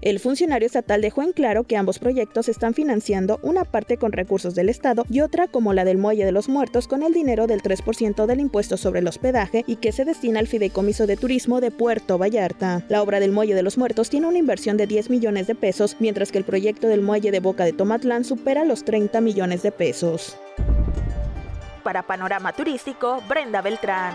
El 0.02 0.18
funcionario 0.18 0.64
estatal 0.64 1.02
dejó 1.02 1.22
en 1.22 1.32
claro 1.32 1.64
que 1.64 1.76
ambos 1.76 1.98
proyectos 1.98 2.48
están 2.48 2.72
financiando 2.72 3.38
una 3.42 3.64
parte 3.64 3.98
con 3.98 4.12
recursos 4.12 4.54
del 4.54 4.70
Estado 4.70 5.04
y 5.10 5.20
otra 5.20 5.46
como 5.46 5.74
la 5.74 5.84
del 5.84 5.98
Muelle 5.98 6.24
de 6.24 6.32
los 6.32 6.48
Muertos 6.48 6.88
con 6.88 7.02
el 7.02 7.12
dinero 7.12 7.46
del 7.46 7.62
3% 7.62 8.24
del 8.24 8.40
impuesto 8.40 8.78
sobre 8.78 9.00
el 9.00 9.08
hospedaje 9.08 9.62
y 9.66 9.76
que 9.76 9.92
se 9.92 10.06
destina 10.06 10.40
al 10.40 10.46
Fideicomiso 10.46 11.06
de 11.06 11.18
Turismo 11.18 11.60
de 11.60 11.70
Puerto 11.70 12.16
Vallarta. 12.16 12.82
La 12.88 13.02
obra 13.02 13.20
del 13.20 13.32
Muelle 13.32 13.54
de 13.54 13.62
los 13.62 13.76
Muertos 13.76 14.08
tiene 14.08 14.26
una 14.26 14.38
inversión 14.38 14.78
de 14.78 14.86
10 14.86 15.10
millones 15.10 15.46
de 15.46 15.54
pesos, 15.54 15.96
mientras 16.00 16.32
que 16.32 16.38
el 16.38 16.44
proyecto 16.44 16.88
del 16.88 17.02
Muelle 17.02 17.30
de 17.30 17.40
Boca 17.40 17.64
de 17.64 17.74
Tomatlán 17.74 18.24
supera 18.24 18.64
los 18.64 18.84
30 18.84 19.20
millones 19.20 19.62
de 19.62 19.70
pesos. 19.70 20.38
Para 21.82 22.02
Panorama 22.06 22.54
Turístico, 22.54 23.22
Brenda 23.28 23.60
Beltrán. 23.60 24.14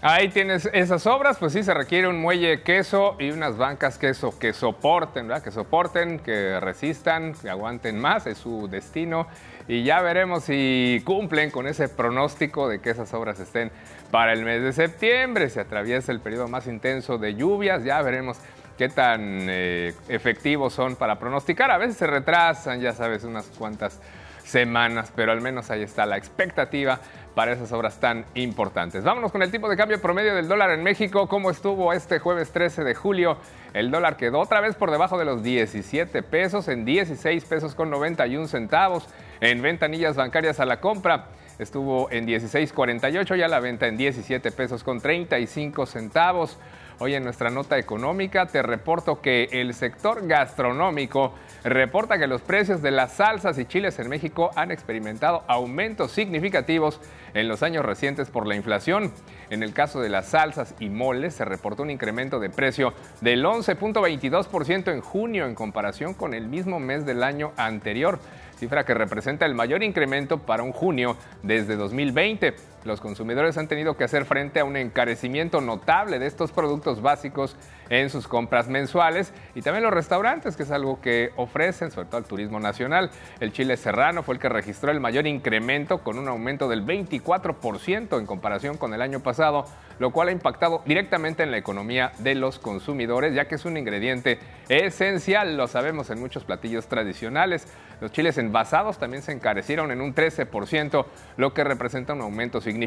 Ahí 0.00 0.28
tienes 0.28 0.70
esas 0.72 1.08
obras, 1.08 1.38
pues 1.38 1.52
sí, 1.52 1.64
se 1.64 1.74
requiere 1.74 2.06
un 2.06 2.20
muelle 2.20 2.62
queso 2.62 3.16
y 3.18 3.32
unas 3.32 3.56
bancas 3.56 3.98
queso 3.98 4.38
que 4.38 4.52
soporten, 4.52 5.26
¿verdad? 5.26 5.42
Que 5.42 5.50
soporten, 5.50 6.20
que 6.20 6.60
resistan, 6.60 7.34
que 7.34 7.50
aguanten 7.50 7.98
más, 7.98 8.28
es 8.28 8.38
su 8.38 8.68
destino. 8.68 9.26
Y 9.66 9.82
ya 9.82 10.00
veremos 10.00 10.44
si 10.44 11.02
cumplen 11.04 11.50
con 11.50 11.66
ese 11.66 11.88
pronóstico 11.88 12.68
de 12.68 12.80
que 12.80 12.90
esas 12.90 13.12
obras 13.12 13.40
estén 13.40 13.72
para 14.12 14.32
el 14.32 14.44
mes 14.44 14.62
de 14.62 14.72
septiembre. 14.72 15.50
Se 15.50 15.58
atraviesa 15.60 16.12
el 16.12 16.20
periodo 16.20 16.46
más 16.46 16.68
intenso 16.68 17.18
de 17.18 17.34
lluvias, 17.34 17.82
ya 17.82 18.00
veremos 18.00 18.38
qué 18.78 18.88
tan 18.88 19.48
eh, 19.50 19.94
efectivos 20.08 20.74
son 20.74 20.94
para 20.94 21.18
pronosticar. 21.18 21.72
A 21.72 21.76
veces 21.76 21.96
se 21.96 22.06
retrasan, 22.06 22.80
ya 22.80 22.92
sabes, 22.92 23.24
unas 23.24 23.46
cuantas 23.46 24.00
semanas, 24.44 25.12
pero 25.14 25.32
al 25.32 25.40
menos 25.40 25.70
ahí 25.70 25.82
está 25.82 26.06
la 26.06 26.16
expectativa 26.16 27.00
para 27.34 27.52
esas 27.52 27.70
obras 27.72 28.00
tan 28.00 28.24
importantes. 28.34 29.04
Vámonos 29.04 29.32
con 29.32 29.42
el 29.42 29.50
tipo 29.50 29.68
de 29.68 29.76
cambio 29.76 30.00
promedio 30.00 30.34
del 30.34 30.48
dólar 30.48 30.70
en 30.70 30.82
México. 30.82 31.28
¿Cómo 31.28 31.50
estuvo 31.50 31.92
este 31.92 32.18
jueves 32.18 32.50
13 32.50 32.84
de 32.84 32.94
julio? 32.94 33.36
El 33.74 33.90
dólar 33.90 34.16
quedó 34.16 34.40
otra 34.40 34.60
vez 34.60 34.74
por 34.74 34.90
debajo 34.90 35.18
de 35.18 35.24
los 35.24 35.42
17 35.42 36.22
pesos, 36.22 36.68
en 36.68 36.84
16 36.84 37.44
pesos 37.44 37.74
con 37.74 37.90
91 37.90 38.48
centavos. 38.48 39.08
En 39.40 39.62
ventanillas 39.62 40.16
bancarias 40.16 40.58
a 40.60 40.64
la 40.64 40.80
compra 40.80 41.26
estuvo 41.58 42.10
en 42.10 42.26
16.48 42.26 43.38
y 43.38 43.42
a 43.42 43.48
la 43.48 43.60
venta 43.60 43.86
en 43.86 43.96
17 43.96 44.50
pesos 44.52 44.82
con 44.84 45.00
35 45.00 45.86
centavos. 45.86 46.58
Hoy 47.00 47.14
en 47.14 47.22
nuestra 47.22 47.48
nota 47.48 47.78
económica 47.78 48.46
te 48.46 48.60
reporto 48.60 49.20
que 49.20 49.48
el 49.52 49.72
sector 49.72 50.26
gastronómico 50.26 51.32
reporta 51.62 52.18
que 52.18 52.26
los 52.26 52.42
precios 52.42 52.82
de 52.82 52.90
las 52.90 53.12
salsas 53.12 53.56
y 53.58 53.66
chiles 53.66 54.00
en 54.00 54.08
México 54.08 54.50
han 54.56 54.72
experimentado 54.72 55.44
aumentos 55.46 56.10
significativos 56.10 57.00
en 57.34 57.46
los 57.46 57.62
años 57.62 57.84
recientes 57.84 58.30
por 58.30 58.48
la 58.48 58.56
inflación. 58.56 59.12
En 59.48 59.62
el 59.62 59.74
caso 59.74 60.00
de 60.00 60.08
las 60.08 60.30
salsas 60.30 60.74
y 60.80 60.88
moles 60.88 61.34
se 61.34 61.44
reportó 61.44 61.84
un 61.84 61.90
incremento 61.90 62.40
de 62.40 62.50
precio 62.50 62.92
del 63.20 63.44
11.22% 63.44 64.92
en 64.92 65.00
junio 65.00 65.46
en 65.46 65.54
comparación 65.54 66.14
con 66.14 66.34
el 66.34 66.48
mismo 66.48 66.80
mes 66.80 67.06
del 67.06 67.22
año 67.22 67.52
anterior 67.56 68.18
cifra 68.58 68.84
que 68.84 68.94
representa 68.94 69.46
el 69.46 69.54
mayor 69.54 69.82
incremento 69.82 70.38
para 70.38 70.62
un 70.62 70.72
junio 70.72 71.16
desde 71.42 71.76
2020. 71.76 72.54
Los 72.88 73.02
consumidores 73.02 73.58
han 73.58 73.68
tenido 73.68 73.98
que 73.98 74.04
hacer 74.04 74.24
frente 74.24 74.60
a 74.60 74.64
un 74.64 74.74
encarecimiento 74.74 75.60
notable 75.60 76.18
de 76.18 76.26
estos 76.26 76.52
productos 76.52 77.02
básicos 77.02 77.54
en 77.90 78.08
sus 78.08 78.26
compras 78.26 78.68
mensuales 78.68 79.34
y 79.54 79.60
también 79.60 79.84
los 79.84 79.92
restaurantes, 79.92 80.56
que 80.56 80.62
es 80.62 80.70
algo 80.70 80.98
que 81.02 81.30
ofrecen, 81.36 81.90
sobre 81.90 82.06
todo 82.06 82.16
al 82.16 82.24
turismo 82.24 82.60
nacional. 82.60 83.10
El 83.40 83.52
chile 83.52 83.76
serrano 83.76 84.22
fue 84.22 84.36
el 84.36 84.40
que 84.40 84.48
registró 84.48 84.90
el 84.90 85.00
mayor 85.00 85.26
incremento 85.26 85.98
con 85.98 86.18
un 86.18 86.28
aumento 86.28 86.66
del 86.66 86.82
24% 86.86 88.18
en 88.18 88.24
comparación 88.24 88.78
con 88.78 88.94
el 88.94 89.02
año 89.02 89.20
pasado, 89.20 89.66
lo 89.98 90.10
cual 90.10 90.28
ha 90.28 90.32
impactado 90.32 90.82
directamente 90.86 91.42
en 91.42 91.50
la 91.50 91.58
economía 91.58 92.12
de 92.20 92.36
los 92.36 92.58
consumidores, 92.58 93.34
ya 93.34 93.48
que 93.48 93.56
es 93.56 93.66
un 93.66 93.76
ingrediente 93.76 94.38
esencial, 94.70 95.58
lo 95.58 95.66
sabemos 95.66 96.08
en 96.08 96.20
muchos 96.20 96.44
platillos 96.44 96.86
tradicionales. 96.86 97.66
Los 98.00 98.12
chiles 98.12 98.38
envasados 98.38 98.98
también 98.98 99.22
se 99.22 99.32
encarecieron 99.32 99.90
en 99.90 100.00
un 100.00 100.14
13%, 100.14 101.04
lo 101.36 101.52
que 101.52 101.64
representa 101.64 102.14
un 102.14 102.22
aumento 102.22 102.60
significativo 102.60 102.77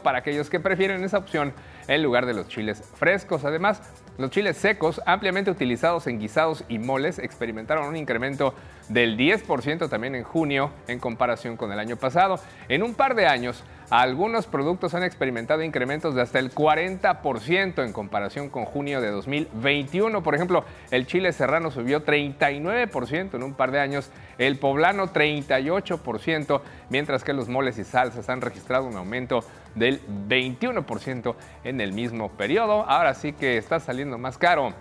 para 0.00 0.18
aquellos 0.18 0.50
que 0.50 0.60
prefieren 0.60 1.04
esa 1.04 1.18
opción 1.18 1.52
en 1.88 2.02
lugar 2.02 2.26
de 2.26 2.34
los 2.34 2.48
chiles 2.48 2.82
frescos. 2.94 3.44
Además, 3.44 3.82
los 4.18 4.30
chiles 4.30 4.56
secos, 4.56 5.00
ampliamente 5.06 5.50
utilizados 5.50 6.06
en 6.06 6.18
guisados 6.18 6.64
y 6.68 6.78
moles, 6.78 7.18
experimentaron 7.18 7.86
un 7.86 7.96
incremento 7.96 8.54
del 8.88 9.16
10% 9.16 9.88
también 9.88 10.14
en 10.14 10.24
junio 10.24 10.72
en 10.88 10.98
comparación 10.98 11.56
con 11.56 11.72
el 11.72 11.78
año 11.78 11.96
pasado. 11.96 12.40
En 12.68 12.82
un 12.82 12.94
par 12.94 13.14
de 13.14 13.26
años, 13.26 13.64
algunos 13.90 14.46
productos 14.46 14.94
han 14.94 15.02
experimentado 15.02 15.64
incrementos 15.64 16.14
de 16.14 16.22
hasta 16.22 16.38
el 16.38 16.54
40% 16.54 17.84
en 17.84 17.92
comparación 17.92 18.48
con 18.48 18.64
junio 18.64 19.00
de 19.00 19.10
2021. 19.10 20.22
Por 20.22 20.34
ejemplo, 20.36 20.64
el 20.92 21.06
chile 21.06 21.32
serrano 21.32 21.72
subió 21.72 22.04
39% 22.04 23.34
en 23.34 23.42
un 23.42 23.54
par 23.54 23.72
de 23.72 23.80
años, 23.80 24.10
el 24.38 24.58
poblano 24.58 25.12
38%, 25.12 26.60
mientras 26.88 27.24
que 27.24 27.32
los 27.32 27.48
moles 27.48 27.78
y 27.78 27.84
salsas 27.84 28.28
han 28.28 28.40
registrado 28.40 28.86
un 28.86 28.96
aumento 28.96 29.44
del 29.74 30.00
21% 30.28 31.34
en 31.64 31.80
el 31.80 31.92
mismo 31.92 32.30
periodo. 32.30 32.84
Ahora 32.88 33.14
sí 33.14 33.32
que 33.32 33.56
está 33.56 33.80
saliendo 33.80 34.18
más 34.18 34.38
caro 34.38 34.74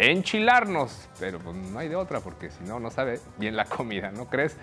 enchilarnos, 0.00 1.08
pero 1.18 1.38
pues 1.38 1.54
no 1.54 1.78
hay 1.78 1.88
de 1.88 1.96
otra 1.96 2.20
porque 2.20 2.50
si 2.50 2.64
no, 2.64 2.80
no 2.80 2.90
sabe 2.90 3.20
bien 3.36 3.54
la 3.54 3.66
comida, 3.66 4.10
¿no 4.10 4.26
crees? 4.26 4.56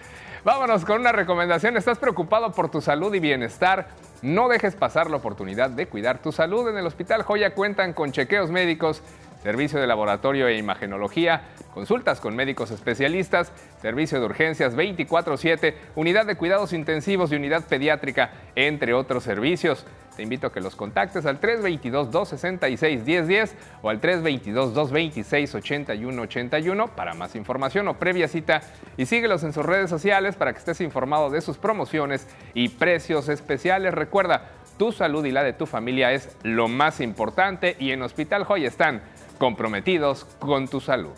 Vámonos 0.43 0.83
con 0.83 1.01
una 1.01 1.11
recomendación. 1.11 1.77
¿Estás 1.77 1.99
preocupado 1.99 2.51
por 2.51 2.71
tu 2.71 2.81
salud 2.81 3.13
y 3.13 3.19
bienestar? 3.19 3.89
No 4.23 4.49
dejes 4.49 4.75
pasar 4.75 5.11
la 5.11 5.17
oportunidad 5.17 5.69
de 5.69 5.87
cuidar 5.87 6.19
tu 6.23 6.31
salud. 6.31 6.67
En 6.69 6.77
el 6.77 6.87
Hospital 6.87 7.21
Joya 7.21 7.53
cuentan 7.53 7.93
con 7.93 8.11
chequeos 8.11 8.49
médicos, 8.49 9.03
servicio 9.47 9.79
de 9.79 9.87
laboratorio 9.87 10.49
e 10.49 10.57
imagenología, 10.57 11.43
consultas 11.73 12.19
con 12.19 12.35
médicos 12.35 12.69
especialistas, 12.69 13.53
servicio 13.81 14.19
de 14.19 14.25
urgencias 14.25 14.75
24/7, 14.75 15.73
unidad 15.95 16.25
de 16.25 16.35
cuidados 16.35 16.73
intensivos 16.73 17.31
y 17.31 17.37
unidad 17.37 17.63
pediátrica, 17.63 18.31
entre 18.55 18.93
otros 18.93 19.23
servicios. 19.23 19.85
Te 20.17 20.23
invito 20.23 20.47
a 20.47 20.51
que 20.51 20.59
los 20.59 20.75
contactes 20.75 21.25
al 21.25 21.39
322-266-1010 21.39 23.53
o 23.83 23.89
al 23.89 24.01
322-226-8181 24.01 26.89
para 26.89 27.13
más 27.13 27.33
información 27.37 27.87
o 27.87 27.93
previa 27.93 28.27
cita 28.27 28.59
y 28.97 29.05
síguelos 29.05 29.45
en 29.45 29.53
sus 29.53 29.65
redes 29.65 29.89
sociales 29.89 30.35
para 30.35 30.51
que 30.51 30.59
estés 30.59 30.81
informado 30.81 31.29
de 31.29 31.39
sus 31.39 31.57
promociones 31.57 32.27
y 32.53 32.67
precios 32.67 33.29
especiales. 33.29 33.93
Recuerda, 33.93 34.49
tu 34.77 34.91
salud 34.91 35.25
y 35.25 35.31
la 35.31 35.43
de 35.43 35.53
tu 35.53 35.65
familia 35.65 36.11
es 36.11 36.35
lo 36.43 36.67
más 36.67 36.99
importante 36.99 37.77
y 37.79 37.91
en 37.91 38.01
Hospital 38.01 38.43
Joy 38.43 38.65
están 38.65 39.01
comprometidos 39.37 40.25
con 40.39 40.67
tu 40.67 40.79
salud. 40.79 41.13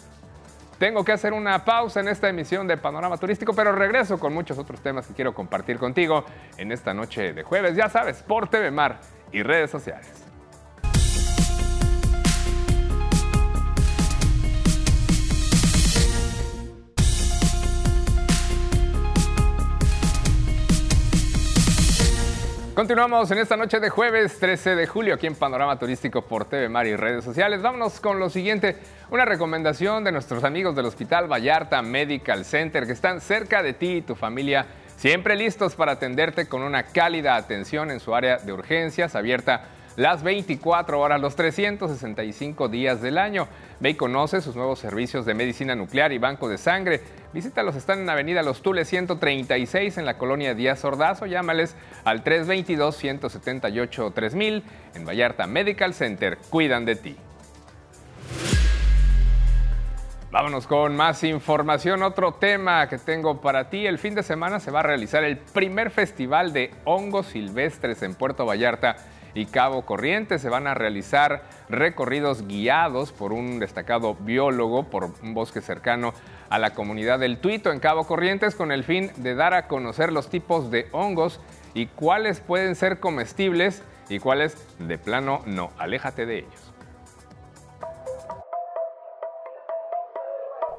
Tengo 0.77 1.03
que 1.03 1.11
hacer 1.11 1.33
una 1.33 1.65
pausa 1.65 1.99
en 1.99 2.07
esta 2.07 2.29
emisión 2.29 2.65
de 2.65 2.77
Panorama 2.77 3.17
Turístico, 3.17 3.53
pero 3.53 3.73
regreso 3.73 4.17
con 4.17 4.33
muchos 4.33 4.57
otros 4.57 4.79
temas 4.79 5.07
que 5.07 5.13
quiero 5.13 5.33
compartir 5.33 5.77
contigo 5.77 6.23
en 6.57 6.71
esta 6.71 6.93
noche 6.93 7.33
de 7.33 7.43
jueves, 7.43 7.75
ya 7.75 7.89
sabes, 7.89 8.23
por 8.23 8.49
TV 8.49 8.71
Mar 8.71 8.99
y 9.33 9.43
redes 9.43 9.69
sociales. 9.69 10.28
Continuamos 22.79 23.29
en 23.31 23.39
esta 23.39 23.57
noche 23.57 23.81
de 23.81 23.89
jueves 23.89 24.39
13 24.39 24.77
de 24.77 24.87
julio 24.87 25.15
aquí 25.15 25.27
en 25.27 25.35
Panorama 25.35 25.77
Turístico 25.77 26.21
por 26.21 26.45
TV 26.45 26.69
Mar 26.69 26.87
y 26.87 26.95
redes 26.95 27.25
sociales. 27.25 27.61
Vámonos 27.61 27.99
con 27.99 28.19
lo 28.19 28.29
siguiente, 28.29 28.77
una 29.09 29.25
recomendación 29.25 30.05
de 30.05 30.13
nuestros 30.13 30.45
amigos 30.45 30.77
del 30.77 30.85
Hospital 30.85 31.29
Vallarta 31.29 31.81
Medical 31.81 32.45
Center 32.45 32.85
que 32.85 32.93
están 32.93 33.19
cerca 33.19 33.61
de 33.61 33.73
ti 33.73 33.95
y 33.95 34.01
tu 34.01 34.15
familia, 34.15 34.65
siempre 34.95 35.35
listos 35.35 35.75
para 35.75 35.91
atenderte 35.91 36.47
con 36.47 36.61
una 36.61 36.83
cálida 36.83 37.35
atención 37.35 37.91
en 37.91 37.99
su 37.99 38.15
área 38.15 38.37
de 38.37 38.53
urgencias 38.53 39.13
abierta 39.13 39.65
las 39.99 40.23
24 40.23 40.97
horas, 40.97 41.19
los 41.19 41.35
365 41.35 42.69
días 42.69 43.01
del 43.01 43.17
año. 43.17 43.49
Ve 43.81 43.89
y 43.89 43.95
conoce 43.95 44.39
sus 44.39 44.55
nuevos 44.55 44.79
servicios 44.79 45.25
de 45.25 45.33
medicina 45.33 45.75
nuclear 45.75 46.13
y 46.13 46.17
banco 46.17 46.47
de 46.47 46.57
sangre. 46.57 47.01
Visítalos, 47.33 47.75
están 47.75 47.99
en 47.99 48.09
Avenida 48.09 48.41
Los 48.41 48.61
Tules 48.61 48.87
136 48.87 49.97
en 49.97 50.05
la 50.05 50.17
colonia 50.17 50.55
Díaz 50.55 50.85
Ordaz 50.85 51.21
o 51.21 51.25
llámales 51.25 51.75
al 52.05 52.23
322-178-3000 52.23 54.63
en 54.95 55.05
Vallarta 55.05 55.47
Medical 55.47 55.93
Center. 55.93 56.37
Cuidan 56.49 56.85
de 56.85 56.95
ti. 56.95 57.17
Vámonos 60.31 60.65
con 60.65 60.95
más 60.95 61.25
información. 61.25 62.03
Otro 62.03 62.35
tema 62.35 62.87
que 62.87 62.99
tengo 62.99 63.41
para 63.41 63.69
ti. 63.69 63.85
El 63.85 63.97
fin 63.97 64.15
de 64.15 64.23
semana 64.23 64.61
se 64.61 64.71
va 64.71 64.79
a 64.79 64.83
realizar 64.83 65.25
el 65.25 65.39
primer 65.39 65.91
festival 65.91 66.53
de 66.53 66.71
hongos 66.85 67.25
silvestres 67.25 68.01
en 68.01 68.15
Puerto 68.15 68.45
Vallarta 68.45 68.95
y 69.33 69.45
Cabo 69.45 69.85
Corrientes. 69.85 70.41
Se 70.41 70.49
van 70.49 70.67
a 70.67 70.73
realizar 70.73 71.43
recorridos 71.69 72.47
guiados 72.47 73.11
por 73.11 73.33
un 73.33 73.59
destacado 73.59 74.15
biólogo 74.15 74.83
por 74.83 75.11
un 75.21 75.33
bosque 75.33 75.61
cercano 75.61 76.13
a 76.49 76.59
la 76.59 76.73
comunidad 76.73 77.19
del 77.19 77.37
Tuito 77.37 77.71
en 77.71 77.79
Cabo 77.79 78.07
Corrientes 78.07 78.55
con 78.55 78.71
el 78.71 78.83
fin 78.83 79.11
de 79.17 79.35
dar 79.35 79.53
a 79.53 79.67
conocer 79.67 80.11
los 80.11 80.29
tipos 80.29 80.71
de 80.71 80.87
hongos 80.91 81.39
y 81.73 81.85
cuáles 81.87 82.39
pueden 82.39 82.75
ser 82.75 82.99
comestibles 82.99 83.83
y 84.09 84.19
cuáles 84.19 84.57
de 84.79 84.97
plano 84.97 85.41
no. 85.45 85.71
Aléjate 85.77 86.25
de 86.25 86.39
ellos. 86.39 86.68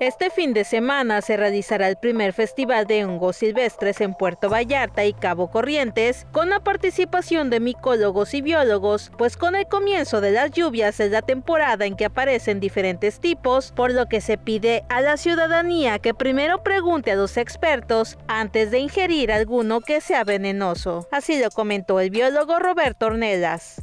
Este 0.01 0.31
fin 0.31 0.55
de 0.55 0.65
semana 0.65 1.21
se 1.21 1.37
realizará 1.37 1.87
el 1.87 1.97
primer 1.97 2.33
festival 2.33 2.87
de 2.87 3.05
hongos 3.05 3.37
silvestres 3.37 4.01
en 4.01 4.15
Puerto 4.15 4.49
Vallarta 4.49 5.05
y 5.05 5.13
Cabo 5.13 5.51
Corrientes, 5.51 6.27
con 6.33 6.49
la 6.49 6.61
participación 6.61 7.51
de 7.51 7.61
micólogos 7.61 8.33
y 8.33 8.41
biólogos, 8.41 9.13
pues 9.19 9.37
con 9.37 9.55
el 9.57 9.67
comienzo 9.67 10.23
de 10.23 10.31
las 10.31 10.53
lluvias 10.53 11.01
es 11.01 11.11
la 11.11 11.21
temporada 11.21 11.85
en 11.85 11.97
que 11.97 12.07
aparecen 12.07 12.61
diferentes 12.61 13.21
tipos, 13.21 13.73
por 13.73 13.93
lo 13.93 14.07
que 14.07 14.23
se 14.23 14.39
pide 14.39 14.85
a 14.89 15.03
la 15.03 15.19
ciudadanía 15.19 15.99
que 15.99 16.15
primero 16.15 16.63
pregunte 16.63 17.11
a 17.11 17.17
los 17.17 17.37
expertos 17.37 18.17
antes 18.27 18.71
de 18.71 18.79
ingerir 18.79 19.31
alguno 19.31 19.83
que 19.83 20.01
sea 20.01 20.25
venenoso. 20.25 21.07
Así 21.13 21.39
lo 21.39 21.51
comentó 21.51 22.01
el 22.01 22.09
biólogo 22.09 22.59
Roberto 22.59 23.05
Ornelas. 23.05 23.83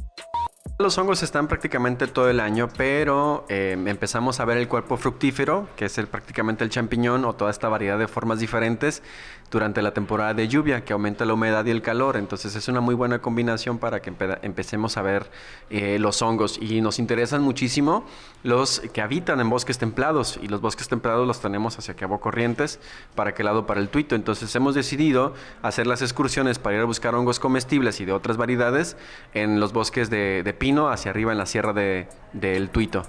Los 0.80 0.96
hongos 0.96 1.24
están 1.24 1.48
prácticamente 1.48 2.06
todo 2.06 2.30
el 2.30 2.38
año, 2.38 2.68
pero 2.76 3.44
eh, 3.48 3.76
empezamos 3.86 4.38
a 4.38 4.44
ver 4.44 4.58
el 4.58 4.68
cuerpo 4.68 4.96
fructífero, 4.96 5.66
que 5.74 5.86
es 5.86 5.98
el, 5.98 6.06
prácticamente 6.06 6.62
el 6.62 6.70
champiñón 6.70 7.24
o 7.24 7.32
toda 7.32 7.50
esta 7.50 7.68
variedad 7.68 7.98
de 7.98 8.06
formas 8.06 8.38
diferentes 8.38 9.02
durante 9.50 9.82
la 9.82 9.92
temporada 9.92 10.34
de 10.34 10.46
lluvia, 10.46 10.84
que 10.84 10.92
aumenta 10.92 11.24
la 11.24 11.34
humedad 11.34 11.64
y 11.64 11.70
el 11.70 11.82
calor. 11.82 12.16
Entonces 12.16 12.54
es 12.54 12.68
una 12.68 12.80
muy 12.80 12.94
buena 12.94 13.20
combinación 13.20 13.78
para 13.78 14.00
que 14.00 14.12
empecemos 14.42 14.96
a 14.96 15.02
ver 15.02 15.30
eh, 15.70 15.98
los 15.98 16.22
hongos. 16.22 16.58
Y 16.60 16.80
nos 16.80 16.98
interesan 16.98 17.42
muchísimo 17.42 18.04
los 18.42 18.80
que 18.92 19.00
habitan 19.00 19.40
en 19.40 19.50
bosques 19.50 19.78
templados. 19.78 20.38
Y 20.42 20.48
los 20.48 20.60
bosques 20.60 20.88
templados 20.88 21.26
los 21.26 21.40
tenemos 21.40 21.78
hacia 21.78 21.94
Cabo 21.94 22.20
Corrientes, 22.20 22.78
para 23.14 23.30
aquel 23.30 23.46
lado 23.46 23.66
para 23.66 23.80
el 23.80 23.88
Tuito. 23.88 24.14
Entonces 24.14 24.54
hemos 24.54 24.74
decidido 24.74 25.34
hacer 25.62 25.86
las 25.86 26.02
excursiones 26.02 26.58
para 26.58 26.76
ir 26.76 26.82
a 26.82 26.86
buscar 26.86 27.14
hongos 27.14 27.40
comestibles 27.40 28.00
y 28.00 28.04
de 28.04 28.12
otras 28.12 28.36
variedades 28.36 28.96
en 29.34 29.60
los 29.60 29.72
bosques 29.72 30.10
de, 30.10 30.54
pino 30.58 30.67
hacia 30.76 31.10
arriba 31.10 31.32
en 31.32 31.38
la 31.38 31.46
sierra 31.46 31.72
de, 31.72 32.08
del 32.32 32.68
Tuito. 32.70 33.02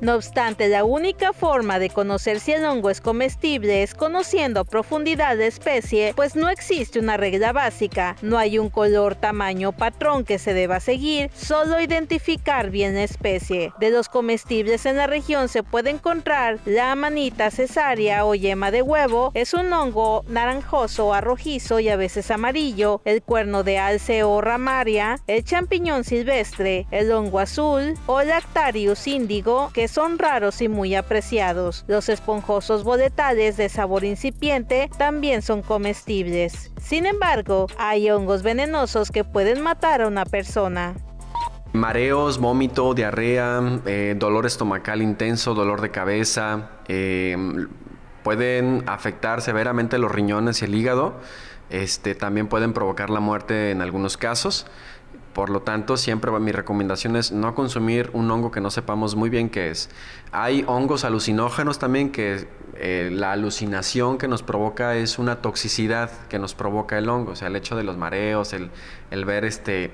No 0.00 0.14
obstante, 0.14 0.68
la 0.68 0.84
única 0.84 1.32
forma 1.32 1.78
de 1.78 1.88
conocer 1.88 2.38
si 2.38 2.52
el 2.52 2.66
hongo 2.66 2.90
es 2.90 3.00
comestible 3.00 3.82
es 3.82 3.94
conociendo 3.94 4.60
a 4.60 4.64
profundidad 4.64 5.38
de 5.38 5.46
especie, 5.46 6.12
pues 6.14 6.36
no 6.36 6.50
existe 6.50 6.98
una 6.98 7.16
regla 7.16 7.52
básica, 7.52 8.14
no 8.20 8.36
hay 8.36 8.58
un 8.58 8.68
color, 8.68 9.14
tamaño 9.14 9.70
o 9.70 9.72
patrón 9.72 10.24
que 10.24 10.38
se 10.38 10.52
deba 10.52 10.80
seguir, 10.80 11.30
solo 11.34 11.80
identificar 11.80 12.70
bien 12.70 12.94
la 12.94 13.04
especie. 13.04 13.72
De 13.80 13.90
los 13.90 14.10
comestibles 14.10 14.84
en 14.84 14.96
la 14.96 15.06
región 15.06 15.48
se 15.48 15.62
puede 15.62 15.90
encontrar 15.90 16.58
la 16.66 16.94
manita 16.94 17.50
cesárea 17.50 18.26
o 18.26 18.34
yema 18.34 18.70
de 18.70 18.82
huevo, 18.82 19.30
es 19.32 19.54
un 19.54 19.72
hongo 19.72 20.24
naranjoso 20.28 21.06
o 21.06 21.20
rojizo 21.22 21.80
y 21.80 21.88
a 21.88 21.96
veces 21.96 22.30
amarillo, 22.30 23.00
el 23.06 23.22
cuerno 23.22 23.62
de 23.62 23.78
alce 23.78 24.24
o 24.24 24.42
ramaria, 24.42 25.20
el 25.26 25.42
champiñón 25.42 26.04
silvestre, 26.04 26.86
el 26.90 27.10
hongo 27.12 27.38
azul 27.38 27.94
o 28.04 28.22
lactarius 28.22 29.06
índigo, 29.06 29.70
que 29.72 29.85
son 29.88 30.18
raros 30.18 30.60
y 30.62 30.68
muy 30.68 30.94
apreciados. 30.94 31.84
Los 31.88 32.08
esponjosos 32.08 32.84
boletales 32.84 33.56
de 33.56 33.68
sabor 33.68 34.04
incipiente 34.04 34.90
también 34.98 35.42
son 35.42 35.62
comestibles. 35.62 36.72
Sin 36.80 37.06
embargo, 37.06 37.66
hay 37.78 38.10
hongos 38.10 38.42
venenosos 38.42 39.10
que 39.10 39.24
pueden 39.24 39.60
matar 39.60 40.02
a 40.02 40.08
una 40.08 40.24
persona. 40.24 40.94
Mareos, 41.72 42.38
vómito, 42.38 42.94
diarrea, 42.94 43.80
eh, 43.86 44.14
dolor 44.16 44.46
estomacal 44.46 45.02
intenso, 45.02 45.54
dolor 45.54 45.80
de 45.80 45.90
cabeza, 45.90 46.70
eh, 46.88 47.36
pueden 48.22 48.82
afectar 48.86 49.42
severamente 49.42 49.98
los 49.98 50.10
riñones 50.10 50.62
y 50.62 50.64
el 50.64 50.74
hígado. 50.74 51.14
Este, 51.68 52.14
también 52.14 52.46
pueden 52.46 52.72
provocar 52.72 53.10
la 53.10 53.20
muerte 53.20 53.70
en 53.70 53.82
algunos 53.82 54.16
casos. 54.16 54.66
Por 55.36 55.50
lo 55.50 55.60
tanto, 55.60 55.98
siempre 55.98 56.30
mi 56.40 56.50
recomendación 56.50 57.14
es 57.14 57.30
no 57.30 57.54
consumir 57.54 58.08
un 58.14 58.30
hongo 58.30 58.50
que 58.50 58.62
no 58.62 58.70
sepamos 58.70 59.16
muy 59.16 59.28
bien 59.28 59.50
qué 59.50 59.68
es. 59.68 59.90
Hay 60.32 60.64
hongos 60.66 61.04
alucinógenos 61.04 61.78
también 61.78 62.10
que 62.10 62.48
eh, 62.76 63.10
la 63.12 63.32
alucinación 63.32 64.16
que 64.16 64.28
nos 64.28 64.42
provoca 64.42 64.96
es 64.96 65.18
una 65.18 65.42
toxicidad 65.42 66.10
que 66.30 66.38
nos 66.38 66.54
provoca 66.54 66.96
el 66.96 67.10
hongo. 67.10 67.32
O 67.32 67.36
sea, 67.36 67.48
el 67.48 67.56
hecho 67.56 67.76
de 67.76 67.84
los 67.84 67.98
mareos, 67.98 68.54
el, 68.54 69.24
ver 69.26 69.44
este, 69.44 69.90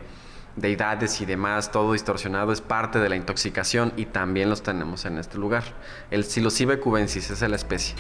deidades 0.55 1.21
y 1.21 1.27
demás, 1.27 1.73
todo 1.73 1.95
distorsionado, 1.95 2.53
es 2.53 2.61
parte 2.61 3.01
de 3.01 3.09
la 3.09 3.17
intoxicación 3.17 3.93
y 3.97 4.07
también 4.07 4.49
los 4.49 4.63
tenemos 4.63 5.07
en 5.07 5.19
este 5.19 5.39
lugar. 5.39 5.65
El 6.13 6.23
Psilocybe 6.23 6.79
cubensis 6.79 7.31
es 7.31 7.41
la 7.41 7.57
especie. 7.57 7.97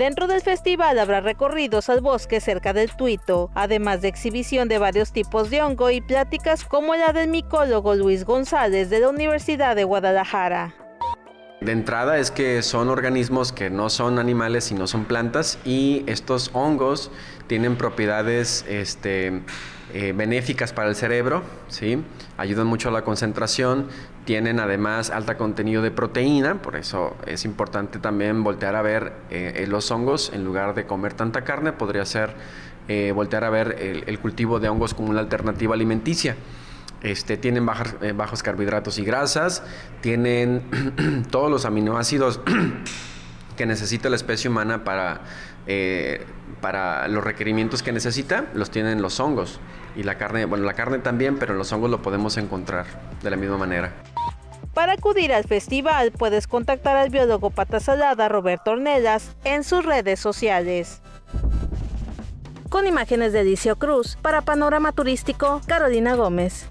Dentro 0.00 0.26
del 0.28 0.40
festival 0.40 0.98
habrá 0.98 1.20
recorridos 1.20 1.90
al 1.90 2.00
bosque 2.00 2.40
cerca 2.40 2.72
del 2.72 2.90
Tuito, 2.90 3.50
además 3.54 4.00
de 4.00 4.08
exhibición 4.08 4.66
de 4.66 4.78
varios 4.78 5.12
tipos 5.12 5.50
de 5.50 5.60
hongo 5.60 5.90
y 5.90 6.00
pláticas 6.00 6.64
como 6.64 6.94
la 6.94 7.12
del 7.12 7.28
micólogo 7.28 7.94
Luis 7.94 8.24
González 8.24 8.88
de 8.88 9.00
la 9.00 9.10
Universidad 9.10 9.76
de 9.76 9.84
Guadalajara. 9.84 10.74
De 11.60 11.72
entrada 11.72 12.16
es 12.16 12.30
que 12.30 12.62
son 12.62 12.88
organismos 12.88 13.52
que 13.52 13.68
no 13.68 13.90
son 13.90 14.18
animales 14.18 14.64
sino 14.64 14.86
son 14.86 15.04
plantas 15.04 15.58
y 15.66 16.02
estos 16.06 16.50
hongos 16.54 17.10
tienen 17.46 17.76
propiedades 17.76 18.64
este, 18.70 19.42
eh, 19.92 20.14
benéficas 20.16 20.72
para 20.72 20.88
el 20.88 20.96
cerebro, 20.96 21.42
¿sí? 21.68 22.02
ayudan 22.38 22.68
mucho 22.68 22.88
a 22.88 22.92
la 22.92 23.02
concentración, 23.02 23.88
tienen 24.30 24.60
además 24.60 25.10
alta 25.10 25.36
contenido 25.36 25.82
de 25.82 25.90
proteína, 25.90 26.62
por 26.62 26.76
eso 26.76 27.16
es 27.26 27.44
importante 27.44 27.98
también 27.98 28.44
voltear 28.44 28.76
a 28.76 28.80
ver 28.80 29.12
eh, 29.28 29.66
los 29.68 29.90
hongos 29.90 30.30
en 30.32 30.44
lugar 30.44 30.76
de 30.76 30.86
comer 30.86 31.14
tanta 31.14 31.42
carne, 31.42 31.72
podría 31.72 32.04
ser 32.04 32.34
eh, 32.86 33.10
voltear 33.12 33.42
a 33.42 33.50
ver 33.50 34.04
el, 34.06 34.18
cultivo 34.20 34.60
de 34.60 34.68
hongos 34.68 34.94
como 34.94 35.10
una 35.10 35.18
alternativa 35.18 35.74
alimenticia. 35.74 36.36
Este, 37.02 37.38
tienen 37.38 37.66
bajos 37.66 38.44
carbohidratos 38.44 39.00
y 39.00 39.04
grasas, 39.04 39.64
tienen 40.00 40.62
todos 41.32 41.50
los 41.50 41.64
aminoácidos 41.64 42.40
que 43.56 43.66
necesita 43.66 44.10
la 44.10 44.14
especie 44.14 44.48
humana 44.48 44.84
para, 44.84 45.22
para 46.60 47.08
los 47.08 47.24
requerimientos 47.24 47.82
que 47.82 47.90
necesita, 47.90 48.44
los 48.54 48.70
tienen 48.70 49.02
los 49.02 49.18
hongos. 49.18 49.58
Y 49.96 50.04
la 50.04 50.14
carne, 50.18 50.44
bueno, 50.44 50.64
la 50.66 50.74
carne 50.74 50.98
también, 50.98 51.36
pero 51.36 51.50
en 51.50 51.58
los 51.58 51.72
hongos 51.72 51.90
lo 51.90 52.00
podemos 52.00 52.36
encontrar 52.36 52.86
de 53.24 53.28
la 53.28 53.36
misma 53.36 53.58
manera. 53.58 53.92
Para 54.80 54.94
acudir 54.94 55.30
al 55.34 55.44
festival 55.44 56.10
puedes 56.10 56.46
contactar 56.46 56.96
al 56.96 57.10
biólogo 57.10 57.50
pata 57.50 57.80
salada 57.80 58.30
Roberto 58.30 58.70
Ornelas 58.70 59.36
en 59.44 59.62
sus 59.62 59.84
redes 59.84 60.20
sociales. 60.20 61.02
Con 62.70 62.86
imágenes 62.86 63.34
de 63.34 63.40
Edicio 63.40 63.76
Cruz, 63.76 64.16
para 64.22 64.40
Panorama 64.40 64.92
Turístico, 64.92 65.60
Carolina 65.66 66.14
Gómez. 66.14 66.70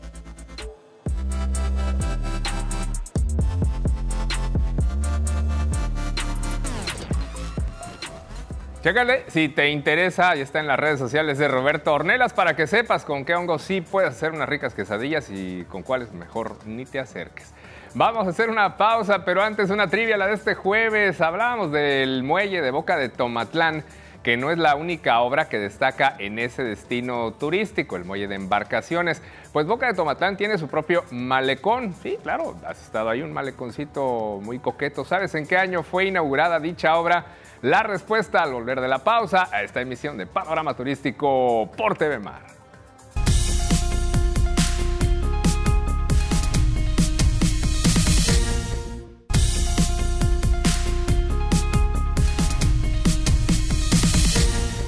Chécale, 8.82 9.26
si 9.28 9.50
te 9.50 9.70
interesa, 9.70 10.34
ya 10.34 10.42
está 10.42 10.62
en 10.62 10.66
las 10.66 10.80
redes 10.80 10.98
sociales 10.98 11.38
de 11.38 11.48
Roberto 11.48 11.94
Ornelas 11.94 12.34
para 12.34 12.56
que 12.56 12.66
sepas 12.66 13.06
con 13.06 13.24
qué 13.24 13.36
hongos 13.36 13.62
sí 13.62 13.82
puedes 13.82 14.10
hacer 14.10 14.32
unas 14.32 14.50
ricas 14.50 14.74
quesadillas 14.74 15.30
y 15.30 15.64
con 15.66 15.84
cuáles 15.84 16.12
mejor 16.12 16.56
ni 16.66 16.86
te 16.86 16.98
acerques. 16.98 17.54
Vamos 17.96 18.28
a 18.28 18.30
hacer 18.30 18.52
una 18.52 18.78
pausa, 18.78 19.26
pero 19.26 19.42
antes 19.42 19.72
una 19.72 19.88
trivia, 19.88 20.16
la 20.16 20.28
de 20.28 20.36
este 20.36 20.54
jueves. 20.54 21.20
Hablábamos 21.22 21.72
del 21.72 22.22
muelle 22.22 22.62
de 22.62 22.70
Boca 22.70 22.98
de 22.98 23.10
Tomatlán, 23.10 23.84
que 24.22 24.38
no 24.38 24.52
es 24.52 24.60
la 24.60 24.76
única 24.76 25.20
obra 25.22 25.50
que 25.50 25.58
destaca 25.58 26.16
en 26.20 26.38
ese 26.38 26.64
destino 26.64 27.34
turístico, 27.34 27.96
el 27.96 28.06
muelle 28.06 28.28
de 28.28 28.36
embarcaciones. 28.36 29.24
Pues 29.52 29.66
Boca 29.66 29.88
de 29.88 29.96
Tomatlán 29.96 30.38
tiene 30.38 30.60
su 30.60 30.68
propio 30.68 31.04
malecón. 31.10 31.96
Sí, 32.04 32.20
claro, 32.22 32.56
has 32.64 32.80
estado 32.80 33.10
ahí, 33.10 33.24
un 33.24 33.34
maleconcito 33.34 34.40
muy 34.44 34.60
coqueto. 34.60 35.04
¿Sabes 35.04 35.34
en 35.34 35.48
qué 35.48 35.58
año 35.58 35.82
fue 35.82 36.06
inaugurada 36.06 36.60
dicha 36.60 36.96
obra? 36.96 37.26
La 37.64 37.82
respuesta 37.82 38.44
al 38.44 38.54
volver 38.54 38.82
de 38.82 38.88
la 38.88 39.00
pausa 39.00 39.50
a 39.52 39.64
esta 39.64 39.82
emisión 39.82 40.16
de 40.16 40.28
Panorama 40.28 40.76
Turístico 40.76 41.72
por 41.76 41.98
TV 41.98 42.20
Mar. 42.20 42.59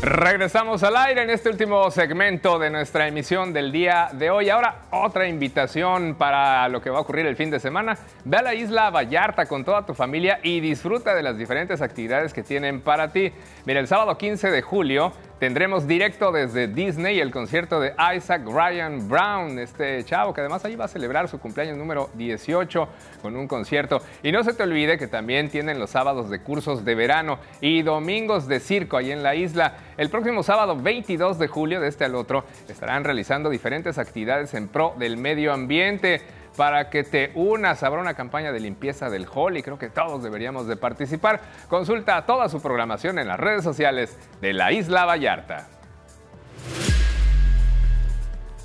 Regresamos 0.04 0.82
al 0.82 0.98
aire 0.98 1.22
en 1.22 1.30
este 1.30 1.48
último 1.48 1.92
segmento 1.92 2.58
de 2.58 2.72
nuestra 2.72 3.08
emisión 3.08 3.54
del 3.54 3.72
día 3.72 4.10
de 4.12 4.32
hoy. 4.32 4.50
Ahora 4.50 4.86
otra 4.90 5.28
invitación 5.28 6.16
para 6.16 6.68
lo 6.70 6.82
que 6.82 6.90
va 6.90 6.98
a 6.98 7.02
ocurrir 7.02 7.28
el 7.28 7.36
fin 7.36 7.52
de 7.52 7.60
semana. 7.60 7.96
Ve 8.26 8.38
a 8.38 8.42
la 8.42 8.56
isla 8.56 8.90
Vallarta 8.90 9.46
con 9.46 9.64
toda 9.64 9.86
tu 9.86 9.94
familia 9.94 10.40
y 10.42 10.60
disfruta 10.60 11.14
de 11.14 11.22
las 11.22 11.38
diferentes 11.38 11.84
actividades 11.84 12.34
que 12.34 12.42
tienen 12.42 12.82
para 12.82 13.12
ti. 13.12 13.32
Mira, 13.66 13.80
el 13.80 13.88
sábado 13.88 14.18
15 14.18 14.50
de 14.50 14.64
julio 14.64 15.14
Tendremos 15.42 15.88
directo 15.88 16.32
desde 16.32 16.68
Disney 16.68 17.20
el 17.20 17.32
concierto 17.32 17.80
de 17.80 17.96
Isaac 18.16 18.44
Ryan 18.46 19.10
Brown, 19.10 19.58
este 19.58 20.04
chavo 20.04 20.36
que 20.36 20.42
además 20.42 20.64
ahí 20.66 20.76
va 20.76 20.86
a 20.86 20.88
celebrar 20.88 21.28
su 21.30 21.40
cumpleaños 21.40 21.80
número 21.80 22.12
18 22.14 22.88
con 23.24 23.36
un 23.36 23.48
concierto. 23.48 24.04
Y 24.22 24.32
no 24.32 24.44
se 24.44 24.54
te 24.54 24.62
olvide 24.62 25.00
que 25.00 25.08
también 25.08 25.50
tienen 25.50 25.80
los 25.80 25.90
sábados 25.90 26.30
de 26.30 26.42
cursos 26.42 26.86
de 26.86 26.94
verano 26.94 27.40
y 27.60 27.82
domingos 27.82 28.48
de 28.48 28.60
circo 28.60 28.98
ahí 28.98 29.12
en 29.12 29.24
la 29.24 29.34
isla. 29.34 29.78
El 29.98 30.12
próximo 30.12 30.44
sábado 30.44 30.80
22 30.80 31.40
de 31.40 31.48
julio, 31.48 31.82
de 31.82 31.88
este 31.88 32.06
al 32.06 32.14
otro, 32.14 32.46
estarán 32.70 33.04
realizando 33.04 33.50
diferentes 33.50 33.98
actividades 33.98 34.54
en 34.54 34.68
pro 34.68 34.94
del 35.00 35.18
medio 35.18 35.54
ambiente 35.54 36.22
para 36.56 36.90
que 36.90 37.04
te 37.04 37.32
unas. 37.36 37.84
Habrá 37.84 38.02
una 38.02 38.14
campaña 38.14 38.52
de 38.52 38.60
limpieza 38.60 39.10
del 39.10 39.28
hall 39.34 39.58
y 39.58 39.64
creo 39.64 39.78
que 39.78 39.90
todos 39.90 40.24
deberíamos 40.24 40.68
de 40.68 40.78
participar. 40.78 41.42
Consulta 41.68 42.26
toda 42.26 42.50
su 42.50 42.62
programación 42.62 43.20
en 43.20 43.28
las 43.28 43.40
redes 43.40 43.64
sociales 43.64 44.18
de 44.42 44.54
la 44.54 44.72
Isla 44.72 45.06
Vallarta. 45.06 45.68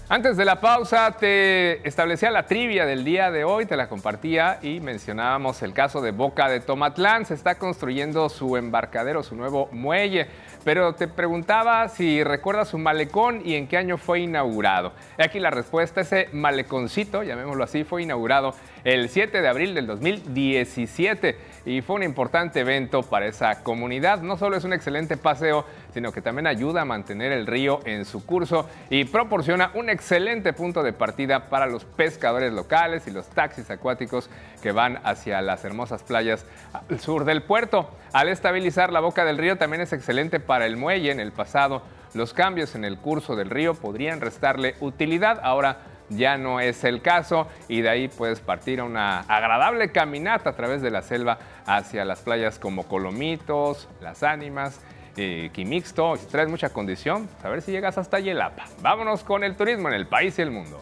Antes 0.09 0.37
de 0.37 0.45
la 0.45 0.61
pausa 0.61 1.17
te 1.19 1.87
establecía 1.87 2.31
la 2.31 2.47
trivia 2.47 2.87
del 2.87 3.03
día 3.03 3.33
de 3.33 3.43
hoy, 3.43 3.67
te 3.67 3.77
la 3.77 3.89
compartía 3.89 4.61
y 4.63 4.79
mencionábamos 4.79 5.63
el 5.63 5.73
caso 5.73 6.01
de 6.01 6.13
Boca 6.13 6.49
de 6.49 6.61
Tomatlán. 6.61 7.27
Se 7.27 7.35
está 7.35 7.57
construyendo 7.57 8.29
su 8.29 8.57
embarcadero, 8.57 9.25
su 9.25 9.35
nuevo 9.35 9.69
muelle. 9.73 10.29
Pero 10.67 10.97
te 10.97 11.07
preguntaba 11.07 11.89
si 11.89 12.25
recuerdas 12.25 12.71
su 12.71 12.77
malecón 12.77 13.41
y 13.45 13.55
en 13.55 13.69
qué 13.69 13.77
año 13.77 13.99
fue 13.99 14.19
inaugurado. 14.19 14.95
Aquí 15.17 15.39
la 15.39 15.51
respuesta, 15.51 16.01
ese 16.01 16.29
maleconcito, 16.33 17.23
llamémoslo 17.23 17.63
así, 17.63 17.85
fue 17.85 18.03
inaugurado 18.03 18.53
el 18.83 19.09
7 19.09 19.43
de 19.43 19.47
abril 19.47 19.77
del 19.77 19.87
2017 19.87 21.37
y 21.67 21.83
fue 21.83 21.97
un 21.97 22.05
importante 22.05 22.61
evento 22.61 23.03
para 23.03 23.27
esa 23.27 23.63
comunidad. 23.65 24.23
No 24.23 24.39
solo 24.39 24.57
es 24.57 24.63
un 24.63 24.73
excelente 24.73 25.17
paseo, 25.17 25.67
sino 25.93 26.13
que 26.13 26.23
también 26.23 26.47
ayuda 26.47 26.83
a 26.83 26.85
mantener 26.85 27.33
el 27.33 27.47
río 27.47 27.81
en 27.85 28.05
su 28.05 28.25
curso 28.25 28.69
y 28.89 29.05
proporciona 29.05 29.73
un 29.75 29.91
excelente 29.91 30.53
punto 30.53 30.85
de 30.85 30.93
partida 30.93 31.49
para 31.49 31.67
los 31.67 31.85
pescadores 31.85 32.53
locales 32.53 33.09
y 33.09 33.11
los 33.11 33.27
taxis 33.27 33.69
acuáticos 33.69 34.31
que 34.63 34.71
van 34.71 35.01
hacia 35.03 35.43
las 35.43 35.65
hermosas 35.65 36.05
playas 36.05 36.47
al 36.73 37.01
sur 37.01 37.25
del 37.25 37.43
puerto. 37.43 37.91
Al 38.13 38.29
estabilizar 38.29 38.93
la 38.93 39.01
boca 39.01 39.25
del 39.25 39.37
río 39.37 39.59
también 39.59 39.83
es 39.83 39.93
excelente 39.93 40.39
para 40.39 40.67
el 40.67 40.77
muelle. 40.77 41.11
En 41.11 41.19
el 41.19 41.33
pasado, 41.33 41.83
los 42.15 42.33
cambios 42.33 42.77
en 42.77 42.85
el 42.85 42.97
curso 42.99 43.35
del 43.35 43.51
río 43.51 43.75
podrían 43.75 44.21
restarle 44.21 44.77
utilidad. 44.79 45.41
Ahora 45.43 45.79
ya 46.09 46.37
no 46.37 46.61
es 46.61 46.85
el 46.85 47.03
caso 47.03 47.49
y 47.69 47.81
de 47.81 47.89
ahí 47.89 48.09
puedes 48.09 48.41
partir 48.41 48.81
a 48.81 48.85
una 48.85 49.21
agradable 49.21 49.91
caminata 49.93 50.51
a 50.51 50.57
través 50.57 50.83
de 50.83 50.91
la 50.91 51.03
selva 51.03 51.39
hacia 51.67 52.05
las 52.05 52.21
playas 52.21 52.59
como 52.59 52.85
Colomitos, 52.85 53.89
Las 54.01 54.23
Ánimas, 54.23 54.81
eh, 55.17 55.51
Quimixto. 55.53 56.17
Si 56.17 56.27
traes 56.27 56.49
mucha 56.49 56.71
condición, 56.71 57.29
a 57.43 57.49
ver 57.49 57.63
si 57.63 57.73
llegas 57.73 57.99
hasta 57.99 58.21
Yelapa. 58.21 58.65
Vámonos 58.83 59.25
con 59.25 59.45
el 59.45 59.57
turismo 59.57 59.89
en 59.89 59.95
el 59.95 60.07
país 60.07 60.39
y 60.39 60.43
el 60.43 60.51
mundo. 60.51 60.81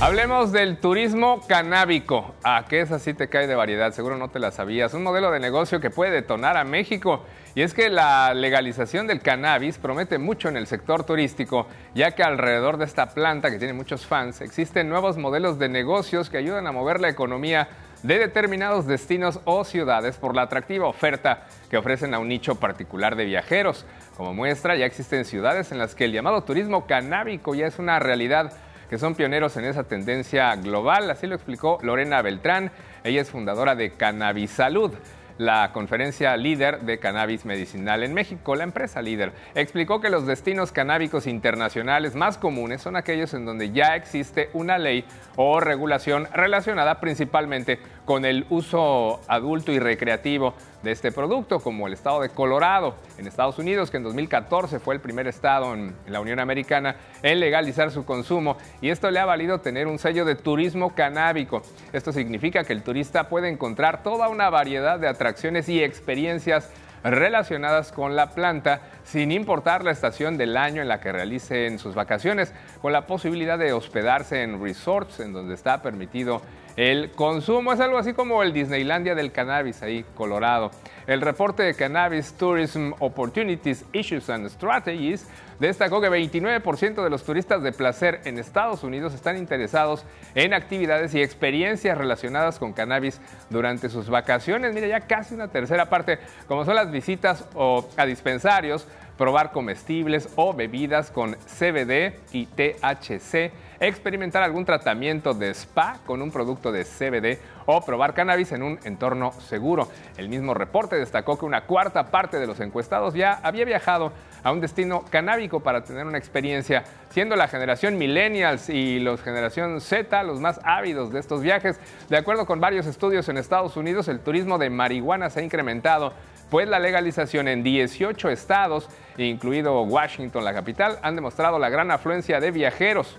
Hablemos 0.00 0.52
del 0.52 0.78
turismo 0.78 1.40
canábico. 1.48 2.32
¿A 2.44 2.66
qué 2.68 2.82
es 2.82 2.92
así 2.92 3.14
te 3.14 3.28
cae 3.28 3.48
de 3.48 3.56
variedad? 3.56 3.90
Seguro 3.90 4.16
no 4.16 4.28
te 4.28 4.38
la 4.38 4.52
sabías. 4.52 4.94
Un 4.94 5.02
modelo 5.02 5.32
de 5.32 5.40
negocio 5.40 5.80
que 5.80 5.90
puede 5.90 6.12
detonar 6.12 6.56
a 6.56 6.62
México. 6.62 7.24
Y 7.56 7.62
es 7.62 7.74
que 7.74 7.90
la 7.90 8.32
legalización 8.32 9.08
del 9.08 9.20
cannabis 9.20 9.76
promete 9.76 10.18
mucho 10.18 10.48
en 10.48 10.56
el 10.56 10.68
sector 10.68 11.02
turístico, 11.02 11.66
ya 11.96 12.12
que 12.12 12.22
alrededor 12.22 12.76
de 12.76 12.84
esta 12.84 13.06
planta, 13.06 13.50
que 13.50 13.58
tiene 13.58 13.72
muchos 13.72 14.06
fans, 14.06 14.40
existen 14.40 14.88
nuevos 14.88 15.16
modelos 15.16 15.58
de 15.58 15.68
negocios 15.68 16.30
que 16.30 16.38
ayudan 16.38 16.68
a 16.68 16.72
mover 16.72 17.00
la 17.00 17.08
economía 17.08 17.68
de 18.04 18.20
determinados 18.20 18.86
destinos 18.86 19.40
o 19.46 19.64
ciudades 19.64 20.16
por 20.16 20.36
la 20.36 20.42
atractiva 20.42 20.86
oferta 20.86 21.48
que 21.68 21.76
ofrecen 21.76 22.14
a 22.14 22.20
un 22.20 22.28
nicho 22.28 22.54
particular 22.54 23.16
de 23.16 23.24
viajeros. 23.24 23.84
Como 24.16 24.32
muestra, 24.32 24.76
ya 24.76 24.86
existen 24.86 25.24
ciudades 25.24 25.72
en 25.72 25.78
las 25.78 25.96
que 25.96 26.04
el 26.04 26.12
llamado 26.12 26.44
turismo 26.44 26.86
canábico 26.86 27.56
ya 27.56 27.66
es 27.66 27.80
una 27.80 27.98
realidad 27.98 28.52
que 28.88 28.98
son 28.98 29.14
pioneros 29.14 29.56
en 29.56 29.64
esa 29.64 29.84
tendencia 29.84 30.54
global. 30.56 31.10
Así 31.10 31.26
lo 31.26 31.34
explicó 31.34 31.78
Lorena 31.82 32.22
Beltrán. 32.22 32.70
Ella 33.04 33.20
es 33.20 33.30
fundadora 33.30 33.74
de 33.74 33.92
Cannabis 33.92 34.50
Salud 34.50 34.92
la 35.38 35.70
conferencia 35.72 36.36
líder 36.36 36.80
de 36.80 36.98
cannabis 36.98 37.44
medicinal 37.44 38.02
en 38.02 38.12
México. 38.12 38.56
La 38.56 38.64
empresa 38.64 39.00
líder 39.00 39.32
explicó 39.54 40.00
que 40.00 40.10
los 40.10 40.26
destinos 40.26 40.72
canábicos 40.72 41.26
internacionales 41.26 42.14
más 42.14 42.36
comunes 42.36 42.82
son 42.82 42.96
aquellos 42.96 43.32
en 43.34 43.46
donde 43.46 43.70
ya 43.70 43.94
existe 43.94 44.50
una 44.52 44.78
ley 44.78 45.04
o 45.36 45.60
regulación 45.60 46.28
relacionada 46.32 47.00
principalmente 47.00 47.78
con 48.08 48.24
el 48.24 48.46
uso 48.48 49.20
adulto 49.28 49.70
y 49.70 49.78
recreativo 49.78 50.54
de 50.82 50.92
este 50.92 51.12
producto, 51.12 51.60
como 51.60 51.86
el 51.86 51.92
estado 51.92 52.22
de 52.22 52.30
Colorado 52.30 52.94
en 53.18 53.26
Estados 53.26 53.58
Unidos, 53.58 53.90
que 53.90 53.98
en 53.98 54.02
2014 54.02 54.78
fue 54.78 54.94
el 54.94 55.00
primer 55.02 55.28
estado 55.28 55.74
en, 55.74 55.94
la 56.06 56.18
Unión 56.18 56.40
Americana 56.40 56.96
en 57.22 57.38
legalizar 57.38 57.90
su 57.90 58.06
consumo 58.06 58.56
y 58.80 58.88
esto 58.88 59.10
le 59.10 59.20
ha 59.20 59.26
valido 59.26 59.60
tener 59.60 59.86
un 59.86 59.98
sello 59.98 60.24
de 60.24 60.36
turismo 60.36 60.94
canábico. 60.94 61.60
Esto 61.92 62.10
significa 62.10 62.64
que 62.64 62.72
el 62.72 62.82
turista 62.82 63.28
puede 63.28 63.50
encontrar 63.50 64.02
toda 64.02 64.30
una 64.30 64.48
variedad 64.48 64.98
de 64.98 65.06
atracciones 65.06 65.68
y 65.68 65.82
experiencias 65.82 66.70
relacionadas 67.04 67.92
con 67.92 68.16
la 68.16 68.30
planta, 68.30 68.80
sin 69.04 69.32
importar 69.32 69.84
la 69.84 69.90
estación 69.90 70.38
del 70.38 70.56
año 70.56 70.80
en 70.80 70.88
la 70.88 71.00
que 71.00 71.12
realicen 71.12 71.78
sus 71.78 71.94
vacaciones, 71.94 72.54
con 72.80 72.94
la 72.94 73.06
posibilidad 73.06 73.58
de 73.58 73.74
hospedarse 73.74 74.42
en 74.42 74.62
resorts 74.62 75.20
en 75.20 75.34
donde 75.34 75.54
está 75.54 75.82
permitido 75.82 76.40
el 76.78 77.10
consumo. 77.10 77.72
Es 77.72 77.80
algo 77.80 77.98
así 77.98 78.12
como 78.12 78.40
el 78.44 78.52
Disneylandia 78.52 79.16
del 79.16 79.32
cannabis 79.32 79.82
ahí, 79.82 80.04
Colorado. 80.14 80.70
El 81.08 81.20
reporte 81.20 81.64
de 81.64 81.74
Cannabis 81.74 82.34
Tourism 82.34 82.92
Opportunities, 83.00 83.84
Issues 83.92 84.30
and 84.30 84.48
Strategies 84.48 85.26
destacó 85.58 86.00
que 86.00 86.08
29% 86.08 87.02
de 87.02 87.10
los 87.10 87.24
turistas 87.24 87.64
de 87.64 87.72
placer 87.72 88.20
en 88.26 88.38
Estados 88.38 88.84
Unidos 88.84 89.12
están 89.12 89.36
interesados 89.38 90.04
en 90.36 90.54
actividades 90.54 91.12
y 91.16 91.20
experiencias 91.20 91.98
relacionadas 91.98 92.60
con 92.60 92.72
cannabis 92.72 93.20
durante 93.50 93.88
sus 93.88 94.08
vacaciones. 94.08 94.72
Mira, 94.72 94.86
ya 94.86 95.00
casi 95.00 95.34
una 95.34 95.48
tercera 95.48 95.90
parte, 95.90 96.20
como 96.46 96.64
son 96.64 96.76
las 96.76 96.92
visitas 96.92 97.44
o 97.54 97.88
a 97.96 98.06
dispensarios, 98.06 98.86
probar 99.18 99.52
comestibles 99.52 100.28
o 100.36 100.54
bebidas 100.54 101.10
con 101.10 101.34
CBD 101.34 102.14
y 102.32 102.46
THC, 102.46 103.52
experimentar 103.80 104.42
algún 104.42 104.64
tratamiento 104.64 105.34
de 105.34 105.50
spa 105.50 105.98
con 106.06 106.22
un 106.22 106.30
producto 106.30 106.72
de 106.72 106.84
CBD 106.84 107.38
o 107.66 107.84
probar 107.84 108.14
cannabis 108.14 108.52
en 108.52 108.62
un 108.62 108.78
entorno 108.84 109.32
seguro. 109.32 109.88
El 110.16 110.28
mismo 110.28 110.54
reporte 110.54 110.96
destacó 110.96 111.38
que 111.38 111.44
una 111.44 111.62
cuarta 111.62 112.10
parte 112.10 112.38
de 112.38 112.46
los 112.46 112.60
encuestados 112.60 113.12
ya 113.14 113.40
había 113.42 113.64
viajado 113.64 114.12
a 114.42 114.52
un 114.52 114.60
destino 114.60 115.04
canábico 115.10 115.60
para 115.60 115.82
tener 115.82 116.06
una 116.06 116.16
experiencia, 116.16 116.84
siendo 117.10 117.36
la 117.36 117.48
generación 117.48 117.98
millennials 117.98 118.68
y 118.68 119.00
la 119.00 119.16
generación 119.18 119.80
Z 119.80 120.22
los 120.22 120.40
más 120.40 120.60
ávidos 120.64 121.12
de 121.12 121.18
estos 121.18 121.42
viajes. 121.42 121.78
De 122.08 122.16
acuerdo 122.16 122.46
con 122.46 122.60
varios 122.60 122.86
estudios 122.86 123.28
en 123.28 123.36
Estados 123.36 123.76
Unidos, 123.76 124.08
el 124.08 124.20
turismo 124.20 124.58
de 124.58 124.70
marihuana 124.70 125.28
se 125.28 125.40
ha 125.40 125.42
incrementado 125.42 126.12
pues 126.50 126.68
la 126.68 126.78
legalización 126.78 127.48
en 127.48 127.62
18 127.62 128.30
estados, 128.30 128.88
incluido 129.16 129.82
Washington, 129.82 130.44
la 130.44 130.54
capital, 130.54 130.98
han 131.02 131.14
demostrado 131.14 131.58
la 131.58 131.68
gran 131.68 131.90
afluencia 131.90 132.40
de 132.40 132.50
viajeros, 132.50 133.16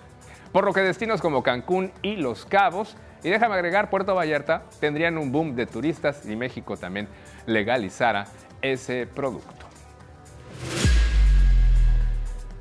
por 0.51 0.65
lo 0.65 0.73
que 0.73 0.81
destinos 0.81 1.21
como 1.21 1.43
Cancún 1.43 1.91
y 2.01 2.15
Los 2.15 2.45
Cabos, 2.45 2.95
y 3.23 3.29
déjame 3.29 3.55
agregar 3.55 3.89
Puerto 3.89 4.15
Vallarta, 4.15 4.63
tendrían 4.79 5.17
un 5.17 5.31
boom 5.31 5.55
de 5.55 5.65
turistas 5.65 6.25
y 6.25 6.35
México 6.35 6.77
también 6.77 7.07
legalizara 7.45 8.25
ese 8.61 9.07
producto. 9.07 9.65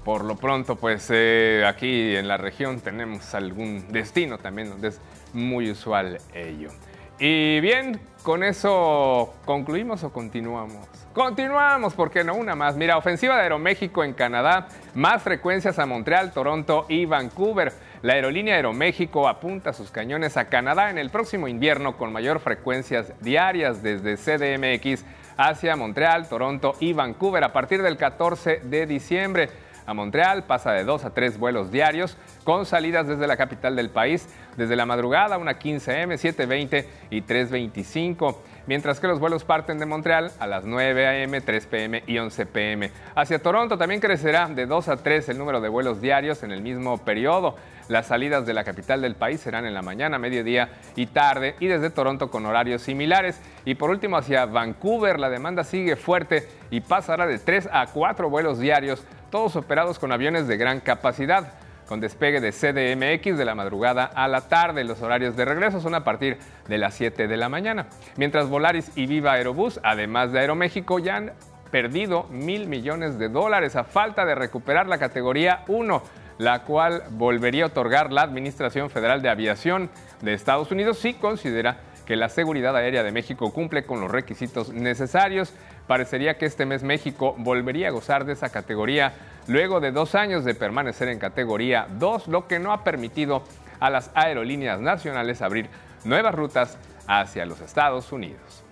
Por 0.05 0.25
lo 0.25 0.37
pronto, 0.37 0.77
pues 0.77 1.09
eh, 1.11 1.65
aquí 1.67 2.17
en 2.17 2.29
la 2.29 2.39
región 2.39 2.81
tenemos 2.81 3.35
algún 3.35 3.93
destino 3.93 4.39
también 4.39 4.71
donde 4.71 4.89
es 4.89 5.01
muy 5.33 5.71
usual 5.71 6.19
ello. 6.35 6.71
Y 7.19 7.59
bien, 7.61 8.01
con 8.23 8.45
eso 8.45 9.35
concluimos 9.45 10.05
o 10.05 10.13
continuamos. 10.13 10.87
Continuamos, 11.13 11.95
porque 11.95 12.23
no 12.23 12.35
una 12.35 12.55
más. 12.55 12.77
Mira, 12.77 12.97
ofensiva 12.97 13.37
de 13.37 13.43
Aeroméxico 13.43 14.05
en 14.05 14.13
Canadá, 14.13 14.69
más 14.95 15.23
frecuencias 15.23 15.81
a 15.81 15.87
Montreal, 15.87 16.33
Toronto 16.33 16.87
y 16.89 17.07
Vancouver. 17.07 17.73
La 18.03 18.13
aerolínea 18.13 18.55
Aeroméxico 18.55 19.27
apunta 19.27 19.73
sus 19.73 19.91
cañones 19.91 20.37
a 20.37 20.45
Canadá 20.45 20.91
en 20.91 20.99
el 20.99 21.11
próximo 21.11 21.49
invierno 21.49 21.97
con 21.97 22.13
mayor 22.13 22.39
frecuencias 22.39 23.13
diarias 23.21 23.83
desde 23.83 24.17
CDMX 24.17 25.05
hacia 25.37 25.75
Montreal, 25.75 26.29
Toronto 26.29 26.75
y 26.79 26.93
Vancouver 26.93 27.43
a 27.43 27.53
partir 27.53 27.83
del 27.83 27.97
14 27.97 28.61
de 28.63 28.87
diciembre 28.87 29.51
a 29.89 29.95
Montreal, 29.95 30.45
pasa 30.45 30.73
de 30.73 30.85
2 30.85 31.07
a 31.07 31.15
3 31.15 31.39
vuelos 31.39 31.73
diarios 31.73 32.19
con 32.45 32.67
salidas 32.67 33.09
desde 33.09 33.27
la 33.27 33.39
capital 33.39 33.75
del 33.75 33.89
país, 33.89 34.29
desde 34.59 34.77
la 34.77 34.85
madrugada, 34.85 35.39
una 35.39 35.59
15M, 35.59 36.13
7.20 36.19 36.85
y 37.09 37.23
3.25 37.23 38.37
mientras 38.69 39.01
que 39.01 39.09
los 39.09 39.19
vuelos 39.19 39.45
parten 39.45 39.79
de 39.79 39.87
Montreal 39.87 40.31
a 40.39 40.47
las 40.47 40.65
9 40.65 41.07
a.m., 41.07 41.41
3 41.41 41.67
p.m. 41.67 42.03
y 42.07 42.19
11 42.19 42.47
p.m. 42.47 42.91
Hacia 43.15 43.43
Toronto 43.43 43.79
también 43.79 44.01
crecerá 44.01 44.47
de 44.47 44.67
2 44.67 44.89
a 44.89 44.97
3 44.99 45.31
el 45.31 45.39
número 45.39 45.61
de 45.63 45.71
vuelos 45.71 46.03
diarios 46.03 46.43
en 46.43 46.53
el 46.53 46.61
mismo 46.61 46.99
periodo. 46.99 47.57
Las 47.89 48.09
salidas 48.09 48.45
de 48.45 48.53
la 48.53 48.65
capital 48.65 49.01
del 49.01 49.15
país 49.15 49.41
serán 49.41 49.65
en 49.65 49.73
la 49.73 49.81
mañana, 49.81 50.19
mediodía 50.19 50.69
y 50.95 51.07
tarde 51.07 51.57
y 51.59 51.67
desde 51.67 51.89
Toronto 51.89 52.31
con 52.31 52.45
horarios 52.45 52.83
similares. 52.83 53.41
Y 53.65 53.75
por 53.77 53.89
último 53.89 54.19
hacia 54.19 54.45
Vancouver 54.45 55.19
la 55.19 55.31
demanda 55.31 55.65
sigue 55.65 55.97
fuerte 55.97 56.47
y 56.71 56.83
pasará 56.83 57.27
de 57.27 57.39
3 57.39 57.71
a 57.73 57.87
4 57.87 58.29
vuelos 58.29 58.59
diarios, 58.59 59.03
todos 59.31 59.57
operados 59.57 59.99
con 59.99 60.13
aviones 60.13 60.49
de 60.49 60.57
gran 60.57 60.81
capacidad 60.81 61.53
con 61.89 62.01
despegue 62.01 62.41
de 62.41 62.53
CDMX 62.53 63.39
de 63.39 63.45
la 63.47 63.55
madrugada 63.55 64.05
a 64.05 64.29
la 64.29 64.43
tarde. 64.43 64.85
Los 64.85 65.01
horarios 65.01 65.37
de 65.37 65.47
regreso 65.47 65.81
son 65.81 65.95
a 65.95 66.05
partir 66.05 66.39
de 66.69 66.77
las 66.77 66.95
7 66.95 67.27
de 67.27 67.37
la 67.39 67.49
mañana. 67.49 67.87
Mientras 68.17 68.49
Volaris 68.49 68.93
y 68.95 69.07
Viva 69.07 69.33
Aerobús, 69.33 69.81
además 69.83 70.31
de 70.31 70.41
Aeroméxico, 70.41 70.99
ya 70.99 71.17
han 71.17 71.33
perdido 71.71 72.25
mil 72.25 72.69
millones 72.69 73.19
de 73.19 73.31
dólares 73.31 73.75
a 73.75 73.85
falta 73.85 74.27
de 74.27 74.35
recuperar 74.35 74.87
la 74.87 74.99
categoría 74.99 75.65
1 75.69 76.03
la 76.39 76.63
cual 76.63 77.03
volvería 77.11 77.65
a 77.65 77.67
otorgar 77.67 78.13
la 78.13 78.23
Administración 78.23 78.91
Federal 78.91 79.23
de 79.23 79.29
Aviación 79.29 79.91
de 80.23 80.35
Estados 80.35 80.71
Unidos 80.71 80.99
si 80.99 81.15
considera 81.15 81.81
que 82.09 82.17
la 82.17 82.31
seguridad 82.31 82.75
aérea 82.75 83.03
de 83.03 83.13
México 83.13 83.53
cumple 83.53 83.85
con 83.85 84.01
los 84.01 84.11
requisitos 84.11 84.73
necesarios. 84.73 85.53
Parecería 85.87 86.39
que 86.39 86.47
este 86.47 86.65
mes 86.65 86.83
México 86.83 87.35
volvería 87.37 87.89
a 87.89 87.91
gozar 87.91 88.25
de 88.25 88.33
esa 88.33 88.49
categoría 88.49 89.13
luego 89.47 89.79
de 89.79 89.93
dos 89.93 90.15
años 90.15 90.43
de 90.47 90.55
permanecer 90.55 91.09
en 91.09 91.19
categoría 91.19 91.87
2, 91.99 92.29
lo 92.29 92.49
que 92.49 92.61
no 92.61 92.73
ha 92.73 92.83
permitido 92.83 93.43
a 93.79 93.91
las 93.91 94.11
aerolíneas 94.15 94.81
nacionales 94.81 95.43
abrir 95.43 95.69
nuevas 96.05 96.35
rutas 96.35 96.79
hacia 97.07 97.45
los 97.45 97.61
Estados 97.61 98.11
Unidos. 98.11 98.65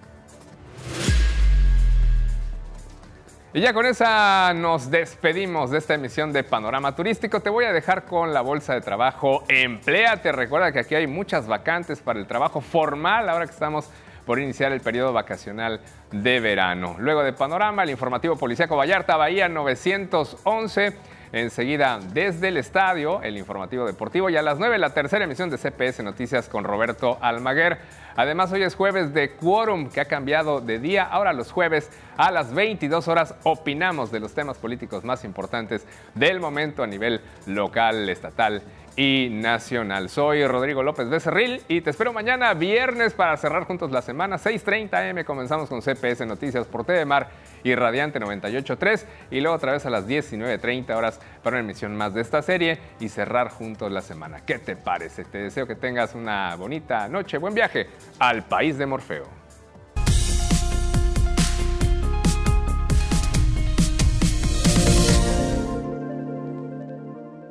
Y 3.56 3.62
ya 3.62 3.72
con 3.72 3.86
esa 3.86 4.52
nos 4.52 4.90
despedimos 4.90 5.70
de 5.70 5.78
esta 5.78 5.94
emisión 5.94 6.30
de 6.30 6.44
Panorama 6.44 6.94
Turístico. 6.94 7.40
Te 7.40 7.48
voy 7.48 7.64
a 7.64 7.72
dejar 7.72 8.04
con 8.04 8.34
la 8.34 8.42
bolsa 8.42 8.74
de 8.74 8.82
trabajo 8.82 9.44
Empleate. 9.48 10.30
Recuerda 10.30 10.72
que 10.72 10.80
aquí 10.80 10.94
hay 10.94 11.06
muchas 11.06 11.46
vacantes 11.46 12.00
para 12.00 12.18
el 12.18 12.26
trabajo 12.26 12.60
formal 12.60 13.30
ahora 13.30 13.46
que 13.46 13.52
estamos 13.52 13.88
por 14.26 14.38
iniciar 14.38 14.72
el 14.72 14.82
periodo 14.82 15.14
vacacional 15.14 15.80
de 16.12 16.38
verano. 16.38 16.96
Luego 16.98 17.22
de 17.22 17.32
Panorama, 17.32 17.82
el 17.82 17.88
informativo 17.88 18.36
policíaco 18.36 18.76
Vallarta, 18.76 19.16
Bahía 19.16 19.48
911. 19.48 20.92
Enseguida, 21.32 21.98
desde 22.12 22.48
el 22.48 22.58
estadio, 22.58 23.22
el 23.22 23.38
informativo 23.38 23.86
deportivo 23.86 24.28
y 24.28 24.36
a 24.36 24.42
las 24.42 24.58
9 24.58 24.76
la 24.76 24.90
tercera 24.90 25.24
emisión 25.24 25.48
de 25.48 25.56
CPS 25.56 26.02
Noticias 26.02 26.50
con 26.50 26.64
Roberto 26.64 27.16
Almaguer. 27.22 27.78
Además, 28.16 28.50
hoy 28.50 28.62
es 28.62 28.74
jueves 28.74 29.12
de 29.12 29.32
Quórum, 29.32 29.90
que 29.90 30.00
ha 30.00 30.06
cambiado 30.06 30.62
de 30.62 30.78
día. 30.78 31.04
Ahora 31.04 31.34
los 31.34 31.52
jueves 31.52 31.90
a 32.16 32.30
las 32.30 32.54
22 32.54 33.08
horas 33.08 33.34
opinamos 33.42 34.10
de 34.10 34.20
los 34.20 34.32
temas 34.32 34.56
políticos 34.56 35.04
más 35.04 35.22
importantes 35.24 35.86
del 36.14 36.40
momento 36.40 36.82
a 36.82 36.86
nivel 36.86 37.20
local, 37.44 38.08
estatal 38.08 38.62
y 38.96 39.28
nacional. 39.30 40.08
Soy 40.08 40.46
Rodrigo 40.46 40.82
López 40.82 41.08
Becerril 41.08 41.62
y 41.68 41.82
te 41.82 41.90
espero 41.90 42.12
mañana 42.12 42.54
viernes 42.54 43.12
para 43.12 43.36
cerrar 43.36 43.64
juntos 43.64 43.90
la 43.90 44.02
semana. 44.02 44.36
6.30 44.36 45.10
am 45.10 45.24
comenzamos 45.24 45.68
con 45.68 45.82
CPS 45.82 46.26
Noticias 46.26 46.66
por 46.66 46.84
TV 46.84 47.04
Mar 47.04 47.28
y 47.62 47.74
Radiante 47.74 48.18
98.3 48.18 49.04
y 49.30 49.40
luego 49.40 49.56
otra 49.56 49.72
vez 49.72 49.84
a 49.84 49.90
las 49.90 50.08
19.30 50.08 50.96
horas 50.96 51.20
para 51.42 51.56
una 51.56 51.64
emisión 51.64 51.94
más 51.94 52.14
de 52.14 52.22
esta 52.22 52.40
serie 52.40 52.78
y 52.98 53.08
cerrar 53.08 53.50
juntos 53.50 53.92
la 53.92 54.00
semana. 54.00 54.40
¿Qué 54.44 54.58
te 54.58 54.76
parece? 54.76 55.24
Te 55.24 55.38
deseo 55.38 55.66
que 55.66 55.74
tengas 55.74 56.14
una 56.14 56.56
bonita 56.56 57.08
noche, 57.08 57.38
buen 57.38 57.54
viaje 57.54 57.88
al 58.18 58.44
país 58.44 58.78
de 58.78 58.86
Morfeo. 58.86 59.45